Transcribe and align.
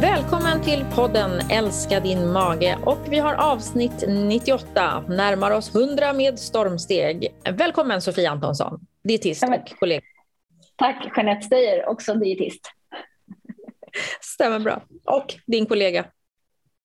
Välkommen 0.00 0.62
till 0.62 0.84
podden 0.94 1.30
Älska 1.50 2.00
din 2.00 2.32
mage 2.32 2.78
och 2.84 2.98
vi 3.08 3.18
har 3.18 3.34
avsnitt 3.34 4.04
98, 4.08 5.04
närmar 5.08 5.50
oss 5.50 5.74
100 5.74 6.12
med 6.12 6.38
stormsteg. 6.38 7.28
Välkommen 7.52 8.02
Sofia 8.02 8.30
Antonsson, 8.30 8.80
dietist 9.02 9.42
och 9.42 9.78
kollega. 9.78 10.02
Tack 10.76 11.12
Jeanette 11.16 11.46
Steyer, 11.46 11.88
också 11.88 12.14
dietist. 12.14 12.60
Stämmer 14.20 14.58
bra. 14.58 14.82
Och 15.04 15.34
din 15.46 15.66
kollega. 15.66 16.04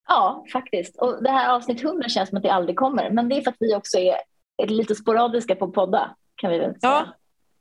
Ja, 0.07 0.45
faktiskt. 0.53 1.01
Och 1.01 1.23
det 1.23 1.31
här 1.31 1.55
avsnitt 1.55 1.83
100 1.83 2.09
känns 2.09 2.29
som 2.29 2.37
att 2.37 2.43
det 2.43 2.53
aldrig 2.53 2.77
kommer, 2.77 3.09
men 3.09 3.29
det 3.29 3.37
är 3.37 3.41
för 3.41 3.51
att 3.51 3.57
vi 3.59 3.75
också 3.75 3.97
är 3.97 4.17
lite 4.67 4.95
sporadiska 4.95 5.55
på 5.55 5.71
podda, 5.71 6.15
kan 6.35 6.51
vi 6.51 6.57
väl 6.57 6.71
säga. 6.71 6.79
Ja, 6.81 7.05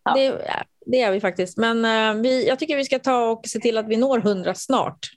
ja. 0.05 0.15
Det, 0.15 0.45
det, 0.87 1.01
är 1.01 1.13
vi 1.13 1.21
faktiskt. 1.21 1.59
Men 1.59 1.85
uh, 1.85 2.23
vi, 2.23 2.49
jag 2.49 2.59
tycker 2.59 2.77
vi 2.77 2.85
ska 2.85 2.99
ta 2.99 3.31
och 3.31 3.47
se 3.47 3.59
till 3.59 3.79
att 3.79 3.89
vi 3.89 3.97
når 3.97 4.19
100 4.19 4.55
snart. 4.55 5.11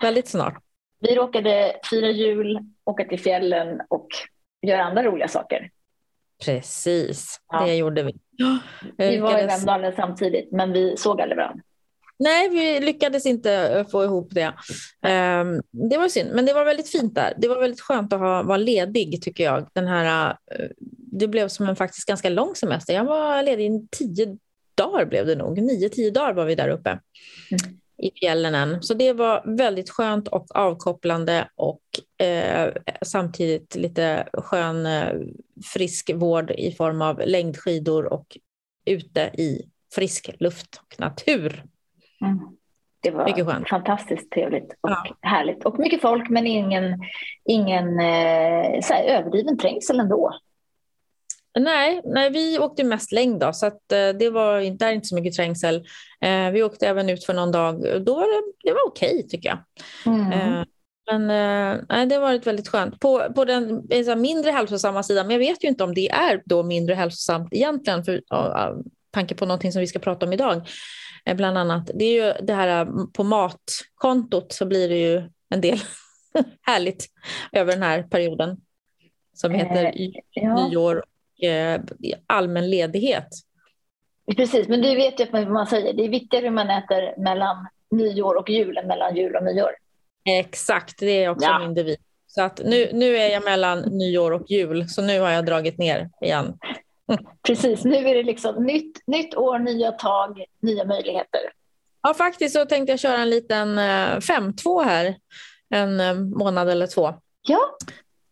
Väldigt 0.00 0.28
snart. 0.28 0.62
Vi 1.00 1.14
råkade 1.14 1.76
fira 1.90 2.10
jul, 2.10 2.58
åka 2.84 3.04
till 3.04 3.20
fjällen 3.20 3.80
och 3.88 4.08
göra 4.62 4.84
andra 4.84 5.02
roliga 5.02 5.28
saker. 5.28 5.70
Precis, 6.44 7.40
ja. 7.52 7.64
det 7.64 7.74
gjorde 7.74 8.02
vi. 8.02 8.14
Vi 8.96 9.18
var 9.18 9.42
i 9.42 9.46
Vemdalen 9.46 9.92
samtidigt, 9.96 10.52
men 10.52 10.72
vi 10.72 10.96
såg 10.96 11.20
aldrig 11.20 11.36
varandra. 11.36 11.62
Nej, 12.18 12.48
vi 12.48 12.80
lyckades 12.80 13.26
inte 13.26 13.84
få 13.90 14.04
ihop 14.04 14.28
det. 14.30 14.46
Um, 14.46 15.62
det 15.90 15.98
var 15.98 16.08
synd, 16.08 16.30
men 16.34 16.46
det 16.46 16.52
var 16.52 16.64
väldigt 16.64 16.90
fint 16.90 17.14
där. 17.14 17.34
Det 17.38 17.48
var 17.48 17.60
väldigt 17.60 17.80
skönt 17.80 18.12
att 18.12 18.20
ha, 18.20 18.42
vara 18.42 18.56
ledig 18.56 19.22
tycker 19.22 19.44
jag. 19.44 19.68
Den 19.72 19.86
här, 19.86 20.30
uh, 20.30 20.66
det 21.12 21.28
blev 21.28 21.48
som 21.48 21.68
en 21.68 21.76
faktiskt 21.76 22.08
ganska 22.08 22.28
lång 22.28 22.54
semester. 22.54 22.94
Jag 22.94 23.04
var 23.04 23.42
ledig 23.42 23.66
i 23.66 23.88
tio 23.90 24.38
dagar 24.74 25.04
blev 25.04 25.26
det 25.26 25.34
nog. 25.34 25.62
Nio, 25.62 25.88
tio 25.88 26.10
dagar 26.10 26.32
var 26.32 26.44
vi 26.44 26.54
där 26.54 26.68
uppe. 26.68 26.90
Mm 26.90 27.79
i 28.02 28.10
fjällen. 28.20 28.82
Så 28.82 28.94
det 28.94 29.12
var 29.12 29.56
väldigt 29.56 29.90
skönt 29.90 30.28
och 30.28 30.46
avkopplande 30.56 31.48
och 31.54 31.80
eh, 32.26 32.72
samtidigt 33.02 33.74
lite 33.74 34.28
skön 34.32 34.86
eh, 34.86 35.14
frisk 35.72 36.10
vård 36.14 36.50
i 36.50 36.72
form 36.72 37.02
av 37.02 37.22
längdskidor 37.26 38.12
och 38.12 38.38
ute 38.84 39.20
i 39.20 39.62
frisk 39.94 40.30
luft 40.38 40.80
och 40.82 41.00
natur. 41.00 41.64
Mm. 42.20 42.38
Det 43.02 43.10
var 43.10 43.64
fantastiskt 43.64 44.32
trevligt 44.32 44.74
och 44.80 44.90
ja. 44.90 45.16
härligt. 45.20 45.64
Och 45.64 45.78
mycket 45.78 46.00
folk 46.00 46.28
men 46.28 46.46
ingen, 46.46 47.00
ingen 47.44 48.00
eh, 48.00 48.80
så 48.82 48.94
överdriven 48.94 49.58
trängsel 49.58 50.00
ändå. 50.00 50.34
Nej, 51.58 52.00
nej, 52.04 52.30
vi 52.30 52.58
åkte 52.58 52.84
mest 52.84 53.12
längd 53.12 53.40
då, 53.40 53.52
så 53.52 53.66
att, 53.66 53.92
eh, 53.92 54.08
det 54.08 54.30
var 54.30 54.78
där 54.78 54.92
inte 54.92 55.06
så 55.06 55.14
mycket 55.14 55.34
trängsel. 55.34 55.76
Eh, 56.20 56.50
vi 56.50 56.62
åkte 56.62 56.88
även 56.88 57.10
ut 57.10 57.24
för 57.24 57.34
någon 57.34 57.52
dag. 57.52 58.04
Då 58.04 58.14
var 58.14 58.22
det, 58.22 58.52
det 58.64 58.72
var 58.72 58.86
okej 58.86 59.26
tycker 59.28 59.48
jag. 59.48 59.58
Mm. 60.14 60.32
Eh, 60.32 60.64
men 61.10 61.30
eh, 61.90 62.06
det 62.06 62.14
har 62.14 62.20
varit 62.20 62.46
väldigt 62.46 62.68
skönt. 62.68 63.00
På, 63.00 63.32
på 63.34 63.44
den 63.44 63.88
så 64.04 64.16
mindre 64.16 64.50
hälsosamma 64.50 65.02
sidan, 65.02 65.26
men 65.26 65.34
jag 65.34 65.38
vet 65.38 65.64
ju 65.64 65.68
inte 65.68 65.84
om 65.84 65.94
det 65.94 66.08
är 66.08 66.42
då 66.44 66.62
mindre 66.62 66.94
hälsosamt 66.94 67.48
egentligen, 67.52 68.04
för 68.04 68.14
uh, 68.14 68.80
tanke 69.10 69.34
på 69.34 69.46
någonting 69.46 69.72
som 69.72 69.80
vi 69.80 69.86
ska 69.86 69.98
prata 69.98 70.26
om 70.26 70.32
idag. 70.32 70.62
Eh, 71.24 71.36
bland 71.36 71.58
annat, 71.58 71.90
det 71.94 72.04
är 72.04 72.26
ju 72.26 72.46
det 72.46 72.54
här 72.54 72.86
eh, 72.86 72.92
på 73.12 73.24
matkontot 73.24 74.52
så 74.52 74.66
blir 74.66 74.88
det 74.88 74.98
ju 74.98 75.22
en 75.48 75.60
del 75.60 75.78
härligt 76.62 77.06
över 77.52 77.72
den 77.72 77.82
här 77.82 78.02
perioden 78.02 78.56
som 79.34 79.54
heter 79.54 79.92
ja. 80.30 80.68
nyår 80.68 80.96
eh, 80.96 81.02
allmän 82.26 82.70
ledighet. 82.70 83.28
Precis, 84.36 84.68
men 84.68 84.82
du 84.82 84.94
vet 84.94 85.20
ju 85.20 85.26
vad 85.30 85.48
man 85.48 85.66
säger, 85.66 85.92
det 85.92 86.04
är 86.04 86.08
viktigare 86.08 86.44
hur 86.44 86.50
man 86.50 86.70
äter 86.70 87.14
mellan 87.22 87.68
nyår 87.90 88.34
och 88.34 88.50
jul 88.50 88.78
än 88.78 88.86
mellan 88.86 89.16
jul 89.16 89.36
och 89.36 89.44
nyår. 89.44 89.70
Exakt, 90.24 90.98
det 90.98 91.24
är 91.24 91.28
också 91.28 91.48
ja. 91.48 91.58
min 91.58 91.74
devis. 91.74 91.98
Så 92.26 92.42
att 92.42 92.60
nu, 92.64 92.90
nu 92.92 93.16
är 93.16 93.28
jag 93.28 93.44
mellan 93.44 93.78
nyår 93.80 94.30
och 94.30 94.50
jul, 94.50 94.88
så 94.88 95.02
nu 95.02 95.20
har 95.20 95.30
jag 95.30 95.46
dragit 95.46 95.78
ner 95.78 96.10
igen. 96.20 96.58
Precis, 97.42 97.84
nu 97.84 97.96
är 97.96 98.14
det 98.14 98.22
liksom 98.22 98.64
nytt, 98.64 99.06
nytt 99.06 99.34
år, 99.34 99.58
nya 99.58 99.92
tag, 99.92 100.44
nya 100.60 100.84
möjligheter. 100.84 101.40
Ja, 102.02 102.14
faktiskt 102.14 102.54
så 102.54 102.64
tänkte 102.64 102.92
jag 102.92 103.00
köra 103.00 103.18
en 103.18 103.30
liten 103.30 103.78
5-2 103.78 104.80
eh, 104.80 104.88
här, 104.88 105.16
en 105.70 106.00
eh, 106.00 106.14
månad 106.14 106.68
eller 106.68 106.86
två. 106.86 107.14
Ja, 107.42 107.60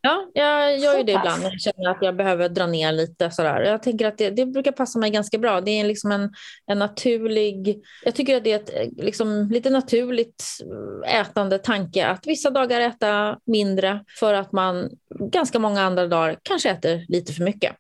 Ja, 0.09 0.27
jag 0.33 0.79
gör 0.79 0.99
ju 0.99 1.05
det 1.05 1.13
ibland 1.13 1.43
när 1.43 1.51
jag 1.51 1.61
känner 1.61 1.91
att 1.91 1.99
jag 2.01 2.17
behöver 2.17 2.49
dra 2.49 2.67
ner 2.67 2.93
lite. 2.93 3.31
Sådär. 3.31 3.61
Jag 3.61 3.83
tänker 3.83 4.07
att 4.07 4.19
det, 4.19 4.31
det 4.31 4.47
brukar 4.47 4.73
passa 4.73 4.99
mig 4.99 5.11
ganska 5.11 5.39
bra. 5.39 5.61
Det 5.61 5.71
är 5.71 5.85
liksom 5.85 6.13
en, 6.13 6.33
en 6.67 6.79
naturlig... 6.79 7.83
Jag 8.05 8.15
tycker 8.15 8.37
att 8.37 8.45
det 8.45 8.53
är 8.53 8.57
ett 8.57 8.97
liksom, 8.97 9.49
lite 9.51 9.71
naturligt 9.71 10.45
ätande 11.07 11.59
tanke 11.59 12.07
att 12.07 12.27
vissa 12.27 12.51
dagar 12.51 12.81
äta 12.81 13.39
mindre 13.45 14.05
för 14.21 14.35
att 14.35 14.53
man 14.53 14.91
ganska 15.21 15.59
många 15.59 15.83
andra 15.83 16.07
dagar 16.07 16.37
kanske 16.43 16.71
äter 16.71 17.05
lite 17.09 17.33
för 17.33 17.45
mycket. 17.45 17.73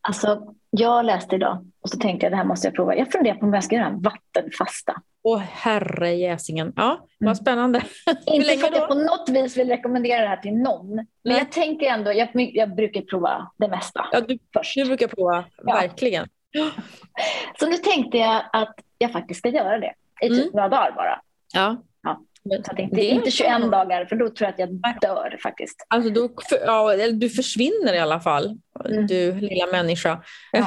Alltså, 0.00 0.54
jag 0.70 1.04
läste 1.04 1.34
idag 1.36 1.66
och 1.80 1.90
så 1.90 1.98
tänkte 1.98 2.26
jag 2.26 2.32
det 2.32 2.36
här 2.36 2.44
måste 2.44 2.66
jag 2.66 2.74
prova. 2.74 2.96
Jag 2.96 3.12
funderar 3.12 3.34
på 3.34 3.46
om 3.46 3.54
jag 3.54 3.64
ska 3.64 3.76
göra 3.76 3.86
en 3.86 4.02
vattenfasta. 4.02 5.02
Åh 5.22 5.38
herre 5.38 6.14
jäsingen. 6.14 6.72
Ja, 6.76 7.06
vad 7.18 7.26
mm. 7.26 7.34
spännande. 7.34 7.82
Inte 8.26 8.56
för 8.56 8.68
att 8.68 8.76
jag 8.76 8.88
på 8.88 8.94
något 8.94 9.28
vis 9.28 9.56
vill 9.56 9.68
rekommendera 9.68 10.20
det 10.22 10.28
här 10.28 10.36
till 10.36 10.52
någon. 10.52 10.94
Men 10.94 11.06
Nej. 11.24 11.38
jag 11.38 11.52
tänker 11.52 11.86
ändå, 11.86 12.12
jag, 12.12 12.28
jag, 12.34 12.74
brukar 12.74 13.00
prova 13.00 13.50
det 13.56 13.68
mesta 13.68 14.06
ja, 14.12 14.20
du, 14.20 14.38
först. 14.54 14.74
Du 14.76 14.84
brukar 14.84 15.08
prova, 15.08 15.44
ja. 15.64 15.74
verkligen. 15.74 16.28
Så 17.58 17.68
nu 17.68 17.76
tänkte 17.76 18.18
jag 18.18 18.42
att 18.52 18.74
jag 18.98 19.12
faktiskt 19.12 19.38
ska 19.38 19.48
göra 19.48 19.78
det 19.78 19.94
i 20.22 20.28
typ 20.28 20.38
mm. 20.38 20.50
några 20.52 20.68
dagar 20.68 20.92
bara. 20.92 21.20
Ja. 21.54 21.82
ja. 22.02 22.20
Så 22.66 22.74
det, 22.76 22.88
det 22.92 23.10
är 23.10 23.14
inte 23.14 23.30
21 23.30 23.70
dagar, 23.70 24.04
för 24.04 24.16
då 24.16 24.28
tror 24.28 24.46
jag 24.46 24.52
att 24.52 24.58
jag 24.58 25.00
dör 25.00 25.38
faktiskt. 25.42 25.86
Alltså 25.88 26.10
då, 26.10 26.28
ja, 26.66 26.96
du 27.12 27.30
försvinner 27.30 27.94
i 27.94 27.98
alla 27.98 28.20
fall, 28.20 28.58
mm. 28.84 29.06
du 29.06 29.34
lilla 29.34 29.66
människa. 29.66 30.22
Ja, 30.52 30.66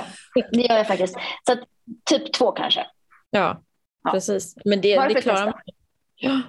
det 0.51 0.61
gör 0.61 0.77
jag 0.77 0.87
faktiskt. 0.87 1.15
Så 1.45 1.53
att, 1.53 1.59
typ 2.09 2.33
två 2.33 2.51
kanske. 2.51 2.85
Ja, 3.29 3.61
ja. 4.03 4.11
precis. 4.11 4.55
Men 4.65 4.81
det, 4.81 5.07
det 5.07 5.21
klarar 5.21 5.45
man. 5.45 5.53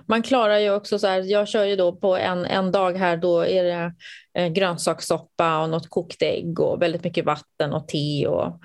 Man 0.06 0.22
klarar 0.22 0.59
ju 0.59 0.70
också 0.70 0.98
så 0.98 1.06
här, 1.06 1.22
jag 1.22 1.48
kör 1.48 1.65
ju 1.65 1.76
då 1.76 1.92
på 1.92 2.16
en, 2.16 2.44
en 2.44 2.72
dag 2.72 2.98
här, 2.98 3.16
då 3.16 3.47
är 3.47 3.65
det 3.65 3.92
eh, 4.38 4.53
grönsakssoppa 4.53 5.62
och 5.62 5.70
något 5.70 5.88
kokt 5.88 6.22
ägg 6.22 6.60
och 6.60 6.82
väldigt 6.82 7.04
mycket 7.04 7.25
vatten 7.25 7.72
och 7.72 7.88
te 7.88 8.26
och 8.26 8.60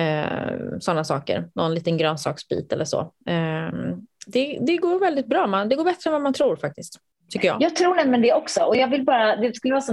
eh, 0.00 0.58
sådana 0.80 1.04
saker. 1.04 1.48
Någon 1.54 1.74
liten 1.74 1.96
grönsaksbit 1.96 2.72
eller 2.72 2.84
så. 2.84 3.00
Eh, 3.26 3.70
det, 4.26 4.58
det 4.60 4.76
går 4.76 5.00
väldigt 5.00 5.26
bra, 5.26 5.46
man, 5.46 5.68
det 5.68 5.76
går 5.76 5.84
bättre 5.84 6.08
än 6.08 6.12
vad 6.12 6.22
man 6.22 6.32
tror 6.32 6.56
faktiskt. 6.56 7.00
Tycker 7.32 7.48
jag. 7.48 7.62
jag 7.62 7.76
tror 7.76 7.94
nämligen 7.94 8.22
det 8.22 8.32
också. 8.32 8.60
Och 8.60 8.76
jag 8.76 8.88
vill 8.88 9.04
bara, 9.04 9.36
det 9.36 9.56
skulle 9.56 9.74
vara 9.74 9.80
så 9.80 9.92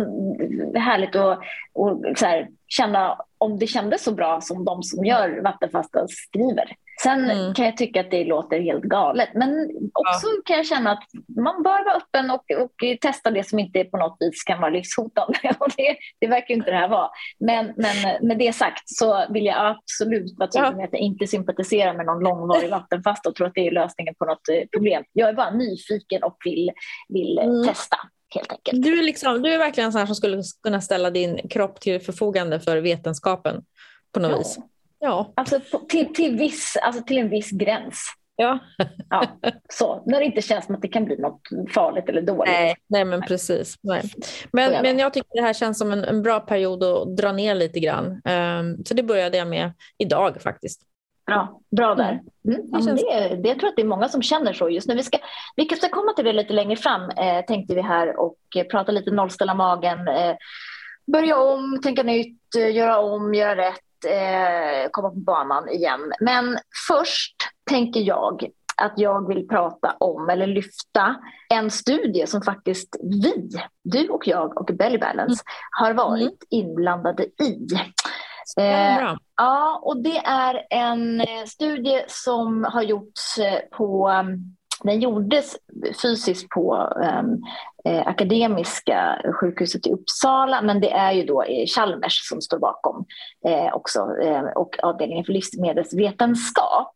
härligt 0.75 1.15
att 1.15 1.39
och 1.73 2.03
så 2.17 2.25
här, 2.25 2.47
känna 2.67 3.17
om 3.37 3.59
det 3.59 3.67
kändes 3.67 4.03
så 4.03 4.11
bra 4.11 4.41
som 4.41 4.65
de 4.65 4.83
som 4.83 5.05
gör 5.05 5.41
vattenfasta 5.43 6.07
skriver. 6.07 6.75
Sen 7.03 7.29
mm. 7.29 7.53
kan 7.53 7.65
jag 7.65 7.77
tycka 7.77 8.01
att 8.01 8.11
det 8.11 8.23
låter 8.23 8.59
helt 8.59 8.83
galet, 8.83 9.29
men 9.33 9.69
också 9.93 10.27
ja. 10.27 10.41
kan 10.45 10.57
jag 10.57 10.65
känna 10.65 10.91
att 10.91 11.03
man 11.27 11.63
bör 11.63 11.85
vara 11.85 11.95
öppen 11.95 12.31
och, 12.31 12.63
och 12.63 12.99
testa 13.01 13.31
det 13.31 13.49
som 13.49 13.59
inte 13.59 13.83
på 13.83 13.97
något 13.97 14.17
vis 14.19 14.43
kan 14.43 14.61
vara 14.61 14.69
livshotande. 14.69 15.39
Och 15.59 15.69
det, 15.77 15.97
det 16.19 16.27
verkar 16.27 16.53
inte 16.53 16.71
det 16.71 16.77
här 16.77 16.87
vara. 16.87 17.09
Men, 17.39 17.73
men 17.77 18.27
med 18.27 18.37
det 18.37 18.53
sagt 18.53 18.83
så 18.85 19.25
vill 19.29 19.45
jag 19.45 19.55
absolut 19.75 20.37
vara 20.37 20.49
tydlig 20.49 20.75
med 20.75 20.85
att 20.85 20.93
jag 20.93 21.01
inte 21.01 21.27
sympatiserar 21.27 21.93
med 21.93 22.05
någon 22.05 22.23
långvarig 22.23 22.69
vattenfasta 22.69 23.29
och 23.29 23.35
tror 23.35 23.47
att 23.47 23.55
det 23.55 23.67
är 23.67 23.71
lösningen 23.71 24.15
på 24.19 24.25
något 24.25 24.49
eh, 24.51 24.67
problem. 24.73 25.03
Jag 25.13 25.29
är 25.29 25.33
bara 25.33 25.51
nyfiken 25.51 26.23
och 26.23 26.37
vill, 26.45 26.71
vill 27.09 27.37
mm. 27.37 27.67
testa. 27.67 27.97
Du, 28.71 28.99
är 28.99 29.03
liksom, 29.03 29.41
du 29.41 29.53
är 29.53 29.57
verkligen 29.57 29.85
en 29.85 29.93
sån 29.93 30.07
som 30.07 30.15
skulle 30.15 30.43
kunna 30.63 30.81
ställa 30.81 31.09
din 31.09 31.49
kropp 31.49 31.79
till 31.79 31.99
förfogande 31.99 32.59
för 32.59 32.77
vetenskapen 32.77 33.63
på 34.11 34.19
något 34.19 34.31
ja. 34.31 34.37
vis. 34.37 34.57
Ja. 35.05 35.33
Alltså 35.35 35.59
till, 35.89 36.13
till, 36.13 36.37
viss, 36.37 36.77
alltså 36.81 37.03
till 37.03 37.17
en 37.17 37.29
viss 37.29 37.51
gräns. 37.51 38.13
Ja. 38.35 38.59
ja. 39.09 39.27
Så, 39.69 40.03
när 40.05 40.19
det 40.19 40.25
inte 40.25 40.41
känns 40.41 40.65
som 40.65 40.75
att 40.75 40.81
det 40.81 40.87
kan 40.87 41.05
bli 41.05 41.17
något 41.17 41.41
farligt 41.73 42.09
eller 42.09 42.21
dåligt. 42.21 42.53
Nej, 42.53 42.75
nej 42.87 43.05
men 43.05 43.21
precis. 43.21 43.75
Nej. 43.81 44.03
Men, 44.51 44.73
jag 44.73 44.83
men 44.83 44.99
jag 44.99 45.13
tycker 45.13 45.29
det 45.33 45.41
här 45.41 45.53
känns 45.53 45.77
som 45.77 45.91
en, 45.91 46.03
en 46.03 46.21
bra 46.21 46.39
period 46.39 46.83
att 46.83 47.17
dra 47.17 47.31
ner 47.31 47.55
lite 47.55 47.79
grann. 47.79 48.05
Um, 48.05 48.85
så 48.85 48.93
det 48.93 49.03
började 49.03 49.37
jag 49.37 49.47
med 49.47 49.71
idag 49.97 50.41
faktiskt. 50.41 50.81
Bra, 51.25 51.61
bra 51.77 51.95
där. 51.95 52.21
Mm. 52.47 52.59
mm. 52.59 52.69
Ja, 52.71 52.79
det, 52.79 53.29
det, 53.29 53.35
det, 53.35 53.49
jag 53.49 53.59
tror 53.59 53.69
att 53.69 53.75
det 53.75 53.81
är 53.81 53.85
många 53.87 54.09
som 54.09 54.21
känner 54.21 54.53
så 54.53 54.69
just 54.69 54.87
nu. 54.87 54.95
Vi 54.95 55.03
ska, 55.03 55.17
vi 55.55 55.65
ska 55.65 55.89
komma 55.89 56.13
till 56.13 56.25
det 56.25 56.33
lite 56.33 56.53
längre 56.53 56.75
fram 56.75 57.09
eh, 57.09 57.45
tänkte 57.47 57.75
vi 57.75 57.81
här 57.81 58.19
och 58.19 58.37
eh, 58.55 58.63
prata 58.63 58.91
lite 58.91 59.11
nollställa 59.11 59.53
magen. 59.53 60.07
Eh, 60.07 60.35
börja 61.07 61.37
om, 61.37 61.79
tänka 61.83 62.03
nytt, 62.03 62.55
eh, 62.55 62.75
göra 62.75 62.99
om, 62.99 63.33
göra 63.33 63.55
rätt 63.55 63.84
eh, 64.05 64.89
komma 64.91 65.09
på 65.09 65.19
banan 65.19 65.69
igen. 65.69 66.13
Men 66.19 66.57
först 66.87 67.35
tänker 67.69 67.99
jag 67.99 68.49
att 68.77 68.93
jag 68.95 69.27
vill 69.27 69.47
prata 69.47 69.95
om 69.99 70.29
eller 70.29 70.47
lyfta 70.47 71.15
en 71.49 71.71
studie 71.71 72.27
som 72.27 72.41
faktiskt 72.41 72.95
vi, 73.01 73.49
du 73.83 74.09
och 74.09 74.27
jag 74.27 74.57
och 74.57 74.75
Belly 74.75 74.97
Balance 74.97 75.43
mm. 75.43 75.45
har 75.71 75.93
varit 75.93 76.21
mm. 76.21 76.35
inblandade 76.49 77.23
i. 77.23 77.67
Eh, 78.57 79.15
ja, 79.37 79.79
och 79.83 79.97
det 79.97 80.17
är 80.17 80.65
en 80.69 81.21
eh, 81.21 81.45
studie 81.45 82.03
som 82.07 82.63
har 82.63 82.81
gjorts 82.81 83.37
eh, 83.37 83.59
på 83.77 84.11
Den 84.83 84.99
gjordes 84.99 85.57
fysiskt 86.01 86.49
på 86.49 86.75
um, 87.19 87.43
eh, 87.85 88.07
Akademiska 88.07 89.21
sjukhuset 89.39 89.87
i 89.87 89.91
Uppsala 89.91 90.61
men 90.61 90.81
det 90.81 90.91
är 90.91 91.11
ju 91.11 91.23
då 91.23 91.43
eh, 91.43 91.65
Chalmers 91.65 92.29
som 92.29 92.41
står 92.41 92.59
bakom 92.59 93.05
eh, 93.47 93.73
också 93.73 93.99
eh, 94.21 94.43
och 94.43 94.75
avdelningen 94.83 95.25
för 95.25 95.33
livsmedelsvetenskap 95.33 96.95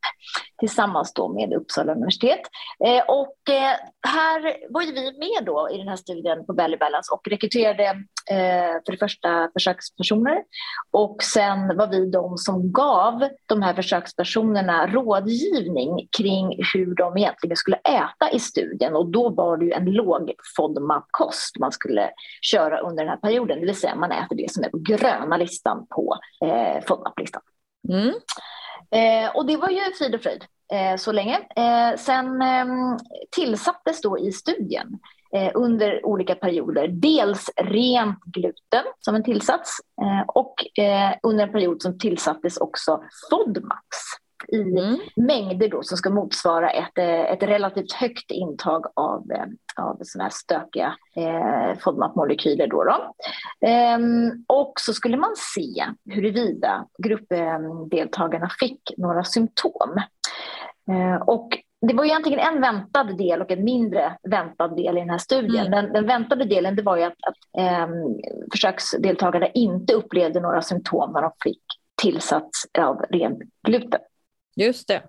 tillsammans 0.60 1.14
då 1.14 1.34
med 1.34 1.54
Uppsala 1.54 1.92
universitet. 1.92 2.42
Eh, 2.86 3.04
och 3.08 3.54
eh, 3.54 3.76
här 4.08 4.72
var 4.74 4.82
ju 4.82 4.92
vi 4.92 5.04
med 5.04 5.46
då 5.46 5.70
i 5.74 5.78
den 5.78 5.88
här 5.88 5.96
studien 5.96 6.46
på 6.46 6.54
Belly 6.54 6.78
Balance 6.78 7.14
och 7.14 7.28
rekryterade 7.28 7.84
eh, 8.32 8.74
för 8.86 8.92
det 8.92 8.98
första 8.98 9.50
försökspersoner 9.54 10.44
och 10.92 11.24
sen 11.24 11.78
var 11.78 11.88
vi 11.88 12.12
de 12.12 12.38
som 12.38 12.72
gav 12.72 13.30
de 13.46 13.62
här 13.62 13.74
försökspersonerna 13.74 14.88
rådgivning 14.88 16.08
kring 16.18 16.64
hur 16.74 16.96
de 16.96 17.18
egentligen 17.18 17.56
skulle 17.56 17.78
äta 17.78 18.32
i 18.32 18.40
studien 18.40 18.96
och 18.96 19.12
då 19.12 19.30
var 19.30 19.58
det 19.58 19.66
ju 19.66 19.72
en 19.72 19.86
låg 19.86 20.34
FODMAP-kost 20.80 21.60
man 21.60 21.72
skulle 21.72 22.12
köra 22.42 22.80
under 22.80 23.04
den 23.04 23.10
här 23.10 23.18
perioden, 23.18 23.60
det 23.60 23.66
vill 23.66 23.76
säga 23.76 23.96
man 23.96 24.12
äter 24.12 24.36
det 24.36 24.52
som 24.52 24.64
är 24.64 24.70
på 24.70 24.78
gröna 24.78 25.38
listan 25.38 25.88
på 25.90 26.18
eh, 26.46 26.84
FODMAP-listan. 26.88 27.42
Mm. 27.90 28.14
Eh, 28.92 29.36
och 29.36 29.46
det 29.46 29.58
var 29.58 29.70
ju 29.70 29.80
frid 29.98 30.16
och 30.16 30.22
fröjd 30.22 30.46
eh, 30.74 30.98
så 30.98 31.12
länge. 31.12 31.40
Eh, 31.56 31.98
sen 31.98 32.42
ehm, 32.42 32.98
tillsattes 33.32 34.02
då 34.02 34.20
i 34.20 34.32
studien 34.32 35.00
eh, 35.36 35.52
under 35.54 36.06
olika 36.06 36.36
perioder 36.36 36.88
dels 36.88 37.50
rent 37.56 38.24
gluten 38.24 38.84
som 39.00 39.16
en 39.16 39.24
tillsats 39.24 39.78
eh, 40.02 40.28
och 40.28 40.80
eh, 40.84 41.16
under 41.24 41.48
en 41.48 41.52
period 41.52 41.82
som 41.82 42.00
tillsattes 42.00 42.58
också 42.58 43.04
FODMAX 43.30 43.98
i 44.48 44.62
mm. 44.62 45.00
mängder 45.16 45.70
då 45.70 45.84
som 45.84 45.98
ska 45.98 46.10
motsvara 46.10 46.70
ett, 46.70 46.98
ett 47.34 47.44
relativt 47.44 47.94
högt 47.94 48.32
intag 48.32 48.86
av, 48.94 49.24
av 49.78 49.98
såna 50.02 50.24
här 50.24 50.32
stökiga 50.34 50.96
eh, 51.16 51.78
FODMAP-molekyler. 51.80 52.68
Då, 52.68 52.84
då. 52.84 53.14
Ehm, 53.68 54.32
och 54.48 54.74
så 54.80 54.94
skulle 54.94 55.18
man 55.18 55.34
se 55.36 55.86
huruvida 56.10 56.86
gruppdeltagarna 57.04 58.50
fick 58.60 58.82
några 58.98 59.24
symptom. 59.24 60.02
Eh, 60.92 61.22
och 61.22 61.58
det 61.88 61.94
var 61.94 62.06
egentligen 62.06 62.40
en 62.40 62.62
väntad 62.62 63.04
del 63.04 63.42
och 63.42 63.52
en 63.52 63.64
mindre 63.64 64.18
väntad 64.30 64.68
del 64.68 64.98
i 64.98 65.00
den 65.00 65.10
här 65.10 65.18
studien. 65.18 65.68
Mm. 65.68 65.72
Den, 65.72 65.94
den, 65.94 66.08
väntade 66.08 66.46
delen 66.46 66.76
det 66.76 66.82
var 66.82 66.98
ju 66.98 67.04
att, 67.04 67.14
att 67.28 67.62
eh, 67.62 67.88
försöksdeltagarna 68.52 69.48
inte 69.48 69.94
upplevde 69.94 70.40
några 70.40 70.62
symptom 70.62 71.12
när 71.14 71.22
de 71.22 71.32
fick 71.44 71.62
tillsats 72.02 72.66
av 72.78 73.02
ren 73.10 73.42
gluten. 73.68 74.00
Just 74.60 74.88
det. 74.88 75.04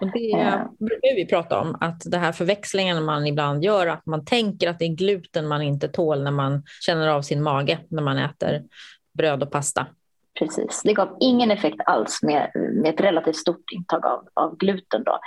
Och 0.00 0.12
det 0.12 0.32
eh. 0.32 0.62
brukar 0.78 1.14
vi 1.16 1.26
prata 1.26 1.60
om, 1.60 1.76
att 1.80 2.02
det 2.04 2.18
här 2.18 2.32
förväxlingen 2.32 3.04
man 3.04 3.26
ibland 3.26 3.64
gör, 3.64 3.86
att 3.86 4.06
man 4.06 4.24
tänker 4.24 4.68
att 4.68 4.78
det 4.78 4.84
är 4.84 4.94
gluten 4.94 5.48
man 5.48 5.62
inte 5.62 5.88
tål 5.88 6.22
när 6.22 6.30
man 6.30 6.62
känner 6.80 7.08
av 7.08 7.22
sin 7.22 7.42
mage 7.42 7.78
när 7.88 8.02
man 8.02 8.18
äter 8.18 8.62
bröd 9.12 9.42
och 9.42 9.50
pasta. 9.50 9.86
Precis, 10.38 10.82
det 10.84 10.92
gav 10.92 11.16
ingen 11.20 11.50
effekt 11.50 11.80
alls 11.86 12.22
med, 12.22 12.50
med 12.54 12.94
ett 12.94 13.00
relativt 13.00 13.36
stort 13.36 13.72
intag 13.72 14.06
av, 14.06 14.28
av 14.34 14.56
gluten. 14.56 15.04
Då. 15.04 15.18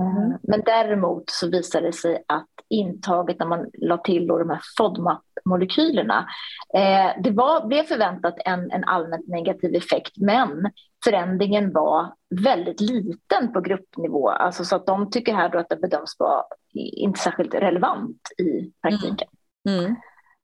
Mm. 0.00 0.38
Men 0.42 0.62
däremot 0.64 1.30
så 1.30 1.50
visade 1.50 1.86
det 1.86 1.92
sig 1.92 2.24
att 2.28 2.48
intaget 2.68 3.38
när 3.38 3.46
man 3.46 3.70
la 3.78 3.98
till 3.98 4.26
då 4.26 4.38
de 4.38 4.50
här 4.50 4.60
FODMAP-molekylerna, 4.78 6.26
eh, 6.74 7.22
det 7.22 7.30
var, 7.30 7.66
blev 7.66 7.82
förväntat 7.82 8.34
en, 8.44 8.70
en 8.70 8.84
allmänt 8.84 9.28
negativ 9.28 9.74
effekt 9.74 10.12
men 10.16 10.70
förändringen 11.04 11.72
var 11.72 12.14
väldigt 12.44 12.80
liten 12.80 13.52
på 13.52 13.60
gruppnivå. 13.60 14.28
Alltså 14.28 14.64
så 14.64 14.76
att 14.76 14.86
de 14.86 15.10
tycker 15.10 15.34
här 15.34 15.48
då 15.48 15.58
att 15.58 15.68
det 15.68 15.76
bedöms 15.76 16.16
vara 16.18 16.42
inte 16.74 17.20
särskilt 17.20 17.54
relevant 17.54 18.20
i 18.38 18.72
praktiken. 18.82 19.28
Mm. 19.68 19.96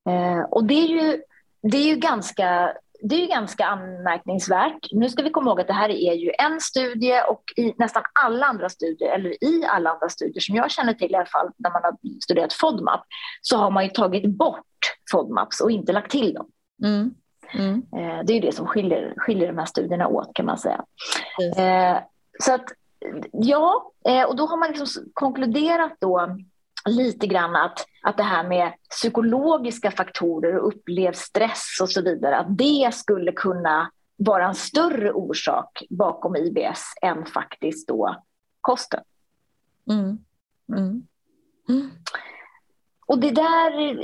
Mm. 0.08 0.38
Eh, 0.38 0.44
och 0.44 0.64
det 0.64 0.74
är 0.74 0.86
ju, 0.86 1.22
det 1.62 1.76
är 1.76 1.86
ju 1.86 1.96
ganska 1.96 2.72
det 3.00 3.14
är 3.14 3.20
ju 3.20 3.26
ganska 3.26 3.66
anmärkningsvärt. 3.66 4.86
Nu 4.92 5.08
ska 5.08 5.22
vi 5.22 5.30
komma 5.30 5.50
ihåg 5.50 5.60
att 5.60 5.66
det 5.66 5.72
här 5.72 5.88
är 5.88 6.14
ju 6.14 6.32
en 6.38 6.60
studie 6.60 7.20
och 7.28 7.42
i 7.56 7.74
nästan 7.78 8.02
alla 8.24 8.46
andra 8.46 8.68
studier, 8.68 9.14
eller 9.14 9.44
i 9.44 9.64
alla 9.68 9.90
andra 9.90 10.08
studier 10.08 10.40
som 10.40 10.56
jag 10.56 10.70
känner 10.70 10.94
till 10.94 11.10
i 11.10 11.14
alla 11.14 11.26
fall, 11.26 11.50
när 11.56 11.70
man 11.70 11.82
har 11.82 11.96
studerat 12.22 12.52
FODMAP, 12.52 13.00
så 13.40 13.56
har 13.56 13.70
man 13.70 13.84
ju 13.84 13.90
tagit 13.90 14.26
bort 14.26 14.66
FODMAPs 15.12 15.60
och 15.60 15.70
inte 15.70 15.92
lagt 15.92 16.10
till 16.10 16.34
dem. 16.34 16.46
Mm. 16.84 17.14
Mm. 17.54 17.82
Eh, 17.96 18.24
det 18.24 18.32
är 18.32 18.40
det 18.40 18.54
som 18.54 18.66
skiljer, 18.66 19.14
skiljer 19.16 19.46
de 19.46 19.58
här 19.58 19.66
studierna 19.66 20.08
åt 20.08 20.34
kan 20.34 20.46
man 20.46 20.58
säga. 20.58 20.84
Mm. 21.56 22.02
Så 22.38 22.54
att, 22.54 22.64
ja, 23.32 23.92
eh, 24.08 24.22
och 24.22 24.36
då 24.36 24.46
har 24.46 24.56
man 24.56 24.68
liksom 24.68 25.04
konkluderat 25.14 25.96
då 26.00 26.36
lite 26.86 27.26
grann 27.26 27.56
att, 27.56 27.86
att 28.02 28.16
det 28.16 28.22
här 28.22 28.48
med 28.48 28.72
psykologiska 28.90 29.90
faktorer 29.90 30.56
och 30.56 30.68
upplevd 30.68 31.16
stress 31.16 31.78
och 31.82 31.90
så 31.90 32.02
vidare, 32.02 32.38
att 32.38 32.58
det 32.58 32.94
skulle 32.94 33.32
kunna 33.32 33.90
vara 34.16 34.46
en 34.46 34.54
större 34.54 35.12
orsak 35.12 35.82
bakom 35.90 36.36
IBS 36.36 36.94
än 37.02 37.26
faktiskt 37.26 37.88
då 37.88 38.16
kosten. 38.60 39.00
Mm. 39.90 40.18
Mm. 40.68 41.06
Mm. 41.68 41.90
Och 43.06 43.18
det 43.18 43.30
där 43.30 44.02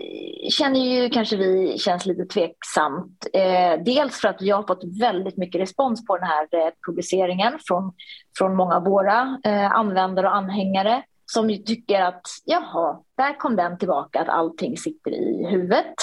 känner 0.50 0.80
ju 0.80 1.10
kanske 1.10 1.36
vi 1.36 1.78
känns 1.78 2.06
lite 2.06 2.24
tveksamt. 2.24 3.26
Eh, 3.32 3.82
dels 3.84 4.20
för 4.20 4.28
att 4.28 4.42
vi 4.42 4.50
har 4.50 4.62
fått 4.62 5.00
väldigt 5.00 5.36
mycket 5.36 5.60
respons 5.60 6.06
på 6.06 6.16
den 6.16 6.26
här 6.26 6.48
eh, 6.52 6.72
publiceringen 6.86 7.58
från, 7.66 7.92
från 8.38 8.56
många 8.56 8.76
av 8.76 8.84
våra 8.84 9.38
eh, 9.44 9.72
användare 9.72 10.26
och 10.26 10.36
anhängare 10.36 11.02
som 11.32 11.48
tycker 11.66 12.00
att 12.00 12.22
jaha, 12.44 12.98
där 13.16 13.38
kom 13.38 13.56
den 13.56 13.78
tillbaka, 13.78 14.20
att 14.20 14.28
allting 14.28 14.76
sitter 14.76 15.10
i 15.10 15.46
huvudet. 15.50 15.94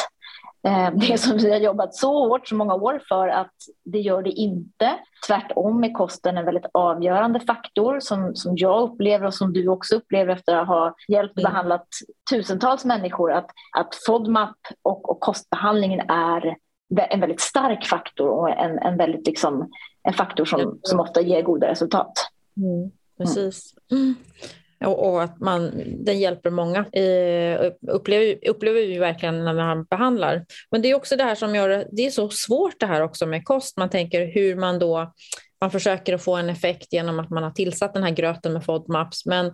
Eh, 0.68 0.92
det 0.94 1.18
som 1.18 1.38
vi 1.38 1.52
har 1.52 1.60
jobbat 1.60 1.96
så 1.96 2.28
hårt 2.28 2.48
så 2.48 2.56
många 2.56 2.74
år 2.74 3.02
för 3.08 3.28
att 3.28 3.54
det 3.86 4.00
gör 4.00 4.24
det 4.24 4.30
inte. 4.30 5.00
Tvärtom 5.28 5.84
är 5.84 5.94
kosten 5.94 6.38
en 6.38 6.46
väldigt 6.46 6.66
avgörande 6.74 7.40
faktor 7.40 8.00
som, 8.00 8.36
som 8.36 8.54
jag 8.58 8.82
upplever 8.82 9.26
och 9.26 9.34
som 9.34 9.54
du 9.54 9.68
också 9.68 9.96
upplever 9.96 10.34
efter 10.34 10.56
att 10.56 10.68
ha 10.68 10.96
hjälpt 11.08 11.38
och 11.38 11.42
mm. 11.42 11.52
behandlat 11.52 11.88
tusentals 12.32 12.86
människor 12.86 13.32
att, 13.32 13.50
att 13.78 13.96
FODMAP 14.06 14.58
och, 14.82 15.10
och 15.10 15.20
kostbehandlingen 15.20 16.10
är 16.10 16.56
en 17.10 17.20
väldigt 17.20 17.42
stark 17.42 17.86
faktor 17.86 18.28
och 18.30 18.50
en, 18.50 18.80
en, 18.80 18.98
väldigt 18.98 19.28
liksom, 19.28 19.72
en 20.04 20.14
faktor 20.14 20.46
som, 20.46 20.80
som 20.84 21.00
ofta 21.00 21.22
ger 21.22 21.42
goda 21.42 21.68
resultat. 21.68 22.14
Mm, 22.58 22.92
precis. 23.18 23.74
Mm 23.92 24.16
och, 24.86 25.10
och, 25.10 25.24
att 25.24 25.40
man, 25.40 25.84
den 26.06 26.20
hjälper 26.20 26.50
många. 26.50 26.80
Eh, 26.80 27.72
upplever, 27.88 28.50
upplever 28.50 28.82
vi 28.82 28.98
verkligen 28.98 29.44
när 29.44 29.54
man 29.54 29.84
behandlar. 29.84 30.46
Men 30.72 30.82
det 30.82 30.92
är 30.92 30.96
också 30.96 31.16
det 31.16 31.24
här 31.24 31.36
som 31.36 31.56
gör 31.56 31.86
det 31.92 32.06
är 32.06 32.12
så 32.12 32.30
svårt 32.30 32.80
det 32.80 32.86
här 32.86 33.02
också 33.02 33.26
med 33.26 33.46
kost. 33.46 33.78
Man 33.78 33.90
tänker 33.90 34.26
hur 34.26 34.56
man 34.56 34.80
då 34.80 35.14
man 35.62 35.72
försöker 35.72 36.14
att 36.14 36.24
få 36.24 36.36
en 36.36 36.50
effekt 36.50 36.94
genom 36.94 37.20
att 37.20 37.30
man 37.30 37.44
har 37.44 37.52
tillsatt 37.52 37.94
den 37.94 38.04
här 38.04 38.12
gröten 38.12 38.54
med 38.54 38.66
FODMAPs. 38.66 39.26
Men, 39.26 39.54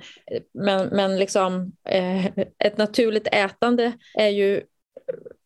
men, 0.53 0.87
men 0.87 1.19
liksom, 1.19 1.71
eh, 1.89 2.25
ett 2.63 2.77
naturligt 2.77 3.27
ätande 3.31 3.91
är 4.17 4.27
ju 4.27 4.61